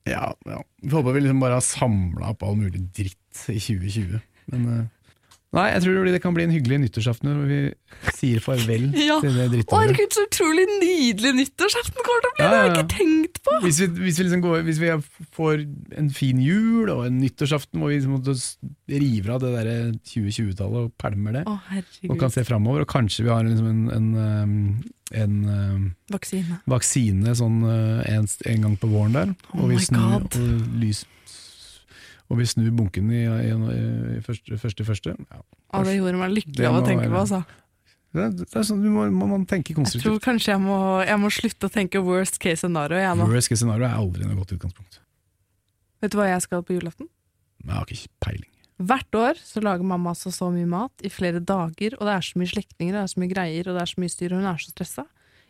ja, 0.08 0.30
ja. 0.48 0.62
Vi 0.86 0.94
håper 0.94 1.18
vi 1.18 1.26
liksom 1.26 1.42
bare 1.44 1.58
har 1.60 1.66
samla 1.66 2.30
opp 2.32 2.46
all 2.48 2.56
mulig 2.56 2.86
dritt 2.96 3.42
i 3.52 3.58
2020. 3.60 4.22
Men 4.54 4.70
eh, 4.72 4.86
Nei, 5.58 5.65
jeg 5.74 5.84
tror 5.88 6.08
det 6.13 6.22
kan 6.24 6.36
bli 6.38 6.46
en 6.46 6.54
hyggelig 6.54 6.78
nyttårsaften 6.86 7.30
når 7.34 7.48
vi 7.50 7.60
sier 8.13 8.43
farvel 8.46 8.88
Ja. 9.10 9.17
til 9.24 9.34
det 9.36 9.48
drittåret. 9.56 9.88
herregud, 9.88 10.13
så 10.15 10.26
utrolig 10.28 10.65
nydelig 10.78 11.32
nyttårsaften 11.41 11.98
kommer 12.06 12.24
til 12.26 12.30
å 12.30 12.36
bli! 12.38 12.43
Ja, 12.46 12.50
Det 12.52 12.58
har 12.58 12.67
jeg 12.67 12.76
ikke 12.78 12.91
tenkt 12.93 13.41
på! 13.48 13.56
Hvis 13.65 13.80
vi, 13.82 13.88
hvis, 14.06 14.20
vi 14.22 14.28
liksom 14.28 14.43
går, 14.46 14.62
hvis 14.67 14.82
vi 14.84 14.91
får 15.38 15.63
en 16.04 16.12
fin 16.13 16.39
jul 16.43 16.91
og 16.93 17.06
en 17.08 17.17
nyttårsaften 17.24 17.82
hvor 17.82 17.89
vi 17.93 17.98
liksom 18.00 18.22
river 18.88 19.34
av 19.36 19.41
det 19.43 19.52
der 19.58 19.72
2020-tallet 20.13 20.86
og 20.88 20.93
pælmer 21.02 21.39
det, 21.39 21.43
Å, 21.50 21.58
og 22.12 22.22
kan 22.22 22.32
se 22.34 22.46
framover, 22.48 22.86
og 22.86 22.91
kanskje 22.93 23.26
vi 23.26 23.34
har 23.34 23.43
liksom 23.48 23.67
en, 23.67 23.84
en, 23.98 24.08
en, 25.17 25.36
en 25.50 25.91
Vaksine. 26.13 26.62
vaksine 26.70 27.34
sånn 27.39 27.62
uh, 27.65 28.02
en, 28.08 28.28
en 28.54 28.65
gang 28.67 28.78
på 28.80 28.89
våren 28.91 29.15
der, 29.17 29.34
Oh 29.54 29.63
og 29.65 29.74
vi 29.74 29.82
snur, 29.84 30.22
God. 30.28 30.38
og 30.39 30.82
lys, 30.84 31.04
og 32.28 32.38
vi 32.42 32.46
snur 32.50 32.72
bunken 32.76 33.12
i, 33.16 33.22
i, 33.24 33.54
i 34.18 34.20
første, 34.26 34.58
første, 34.60 34.84
første. 34.88 35.13
Ja. 35.32 35.42
Å, 35.72 35.84
det 35.88 35.96
gjorde 35.98 36.20
meg 36.20 36.34
lykkelig 36.36 36.68
av 36.68 36.80
å 36.82 36.84
tenke 36.88 37.06
være- 37.08 37.13
på, 37.16 37.22
altså. 37.24 37.44
Det, 38.18 38.24
er- 38.24 38.36
det 38.40 38.56
er 38.56 38.63
sånn, 38.66 38.82
du 38.82 38.90
må, 38.90 39.06
må 39.13 39.28
man 39.30 39.44
tenke 39.46 39.76
Jeg 39.76 40.02
tror 40.02 40.20
kanskje 40.24 40.54
jeg 40.56 40.62
må, 40.63 40.78
jeg 41.06 41.20
må 41.22 41.30
slutte 41.32 41.68
å 41.68 41.74
tenke 41.74 42.00
worst 42.02 42.40
case 42.40 42.63
scenario, 42.63 42.98
jeg 42.98 43.18
nå. 43.20 43.28
Worst 43.30 43.52
case 43.52 43.62
scenario 43.63 43.86
er 43.86 43.96
aldri 44.00 44.26
noe 44.26 44.38
godt 44.40 44.54
utgangspunkt. 44.56 45.00
Vet 46.02 46.13
du 46.13 46.18
hva 46.20 46.28
jeg 46.30 46.42
skal 46.46 46.63
på 46.63 46.76
julaften? 46.78 47.10
Jeg 47.66 47.74
har 47.76 47.86
ikke 47.92 48.12
peiling. 48.24 48.52
Hvert 48.78 49.16
år 49.18 49.40
så 49.42 49.62
lager 49.66 49.84
mamma 49.90 50.12
altså 50.13 50.30
så 50.34 50.52
mye 50.54 50.68
mat 50.70 51.04
i 51.06 51.10
flere 51.10 51.40
dager, 51.42 51.96
og 51.98 52.06
det 52.06 52.13
er 52.13 52.26
så 52.28 52.38
mye 52.38 52.52
slektninger, 52.52 52.94
det 52.94 53.02
er 53.02 53.10
så 53.10 53.20
mye 53.24 53.32
greier, 53.32 53.68
og 53.72 53.74
det 53.78 53.82
er 53.82 53.90
så 53.90 54.02
mye 54.04 54.13
styr, 54.13 54.36
og 54.36 54.44
hun 54.44 54.50
er 54.52 54.60
så 54.62 54.70
stressa. 54.76 55.06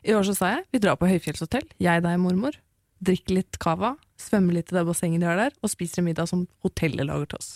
I 0.08 0.14
år 0.16 0.24
så 0.30 0.36
sa 0.38 0.52
jeg 0.56 0.64
vi 0.72 0.80
drar 0.80 0.96
på 1.02 1.10
høyfjellshotell, 1.12 1.66
jeg, 1.84 2.04
deg, 2.06 2.20
mormor, 2.24 2.56
drikker 3.04 3.36
litt 3.42 3.60
cava, 3.60 3.96
svømmer 4.22 4.58
litt 4.58 4.72
i 4.74 4.78
det 4.78 4.84
bassenget 4.88 5.24
de 5.24 5.30
har 5.30 5.40
der, 5.40 5.56
og 5.62 5.72
spiser 5.72 6.02
en 6.02 6.10
middag 6.10 6.30
som 6.30 6.46
hotellet 6.66 7.08
lager 7.08 7.32
til 7.32 7.42
oss. 7.42 7.50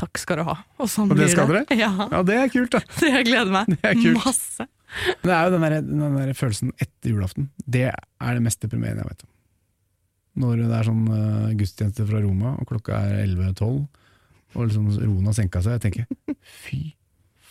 Takk 0.00 0.20
skal 0.20 0.40
du 0.40 0.46
ha. 0.48 0.56
Og 0.80 0.88
sånn 0.90 1.10
Og 1.12 1.18
det 1.20 1.28
skal 1.32 1.50
dere? 1.50 1.64
Ja, 1.76 1.90
Ja, 2.10 2.22
det 2.26 2.38
er 2.38 2.48
kult, 2.52 2.72
da! 2.74 2.80
det 3.02 3.12
jeg 3.12 3.28
gleder 3.28 3.52
meg 3.52 3.76
er 3.84 3.98
masse. 4.16 4.68
Det 5.22 5.32
er 5.32 5.46
jo 5.46 5.52
den 5.54 5.66
der, 5.66 5.76
den 5.84 6.16
der 6.18 6.32
følelsen 6.36 6.72
etter 6.80 7.12
julaften. 7.12 7.50
Det 7.64 7.86
er 7.92 8.38
det 8.38 8.44
mest 8.44 8.60
deprimerende 8.64 9.04
jeg 9.04 9.12
vet 9.12 9.26
om. 9.26 9.30
Når 10.42 10.62
det 10.62 10.76
er 10.78 10.88
sånn 10.88 11.04
uh, 11.12 11.52
gudstjeneste 11.60 12.06
fra 12.08 12.22
Roma, 12.24 12.54
og 12.60 12.68
klokka 12.70 13.02
er 13.04 13.22
11-12, 13.26 13.78
og 14.52 14.66
liksom 14.68 14.88
roen 14.96 15.28
har 15.28 15.36
senka 15.36 15.62
seg. 15.64 15.78
Jeg 15.78 15.84
tenker 15.86 16.36
fy 16.64 16.80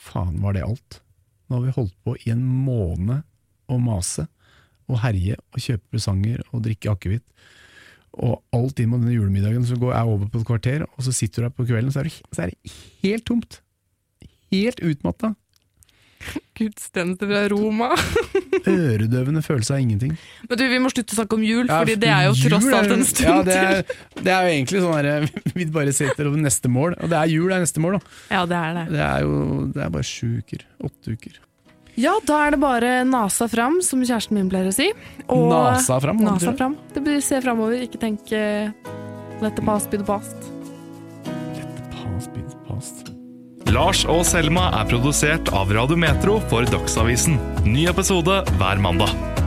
faen, 0.02 0.38
var 0.42 0.58
det 0.58 0.66
alt? 0.66 1.02
Nå 1.48 1.60
har 1.60 1.66
vi 1.66 1.76
holdt 1.78 1.98
på 2.06 2.16
i 2.26 2.32
en 2.34 2.42
måned 2.42 3.22
å 3.72 3.78
mase 3.82 4.26
og 4.92 5.00
herje 5.04 5.38
og 5.54 5.62
kjøpe 5.62 5.94
presanger 5.94 6.42
og 6.52 6.64
drikke 6.66 6.92
akevitt. 6.94 7.26
Og 8.20 8.42
alt 8.54 8.80
inn 8.84 8.90
mot 8.92 9.00
denne 9.00 9.14
julemiddagen 9.16 9.64
så 9.66 9.78
går 9.80 9.94
jeg 9.96 10.10
over 10.16 10.26
på 10.34 10.42
et 10.42 10.48
kvarter, 10.50 10.84
og 10.84 11.06
så 11.06 11.14
sitter 11.16 11.46
du 11.46 11.48
her 11.48 11.54
på 11.56 11.68
kvelden, 11.70 11.92
så 11.96 12.02
er 12.04 12.10
det, 12.10 12.18
så 12.36 12.44
er 12.44 12.52
det 12.52 12.74
helt 13.06 13.24
tomt. 13.30 13.62
Helt 14.52 14.82
utmatta. 14.84 15.36
Gudstjeneste 16.60 17.26
fra 17.26 17.40
Roma. 17.50 17.88
Øredøvende 18.70 19.42
følelse 19.42 19.74
av 19.74 19.80
ingenting. 19.82 20.12
Men 20.50 20.60
du, 20.60 20.64
vi 20.70 20.80
må 20.84 20.92
slutte 20.94 21.16
å 21.16 21.18
snakke 21.22 21.38
om 21.40 21.46
jul, 21.48 21.64
Ja, 21.66 21.80
fordi 21.82 21.96
det 22.04 22.12
er 22.14 22.28
jo 22.28 22.36
tross 22.38 22.68
er- 22.68 22.76
alt 22.78 22.94
en 22.94 23.06
stund 23.10 23.30
ja, 23.32 23.38
det 23.48 23.56
til. 23.56 23.80
er, 23.80 24.20
det 24.28 24.34
er 24.36 24.44
jo 24.46 24.52
egentlig 24.58 24.84
sånn 24.84 24.98
herre 25.00 25.16
Vi 25.58 25.66
bare 25.74 25.96
setter 25.98 26.30
over 26.30 26.44
neste 26.44 26.70
mål, 26.70 26.98
og 27.00 27.10
det 27.10 27.18
er 27.24 27.32
jul 27.34 27.56
er 27.56 27.64
neste 27.64 27.82
mål, 27.82 27.98
da. 27.98 28.14
Ja, 28.36 28.44
det 28.52 28.60
er 28.60 28.78
det. 28.78 28.86
Det 28.94 29.02
er 29.08 29.26
jo 29.26 29.40
det 29.74 29.86
er 29.88 29.96
bare 29.98 30.10
sju 30.12 30.28
uker. 30.44 30.68
Åtte 30.92 31.16
uker. 31.18 31.40
Ja, 32.00 32.14
da 32.26 32.38
er 32.46 32.56
det 32.56 32.62
bare 32.62 32.92
nasa 33.08 33.48
fram, 33.52 33.82
som 33.84 34.04
kjæresten 34.04 34.38
min 34.38 34.50
pleier 34.52 34.70
å 34.72 34.76
si. 34.76 34.92
Og 35.28 35.50
Nasa 35.52 36.00
fram? 36.04 36.22
Nasa 36.24 36.54
fram. 36.56 36.78
Det 36.94 37.04
blir 37.04 37.20
se 37.24 37.42
framover, 37.44 37.84
ikke 37.88 38.00
tenk 38.02 38.32
eh, 38.36 38.72
let 39.44 39.58
the 39.60 39.66
past 39.66 39.92
be 39.92 40.00
the 40.00 40.08
past. 40.08 40.38
by 42.32 42.42
the 42.48 42.58
past 42.68 43.12
Lars 43.72 44.04
og 44.06 44.26
Selma 44.28 44.70
er 44.82 44.90
produsert 44.90 45.52
av 45.56 45.72
Radio 45.72 45.98
Metro 46.00 46.40
for 46.52 46.68
Dagsavisen. 46.68 47.40
Ny 47.66 47.88
episode 47.90 48.42
hver 48.60 48.82
mandag. 48.84 49.41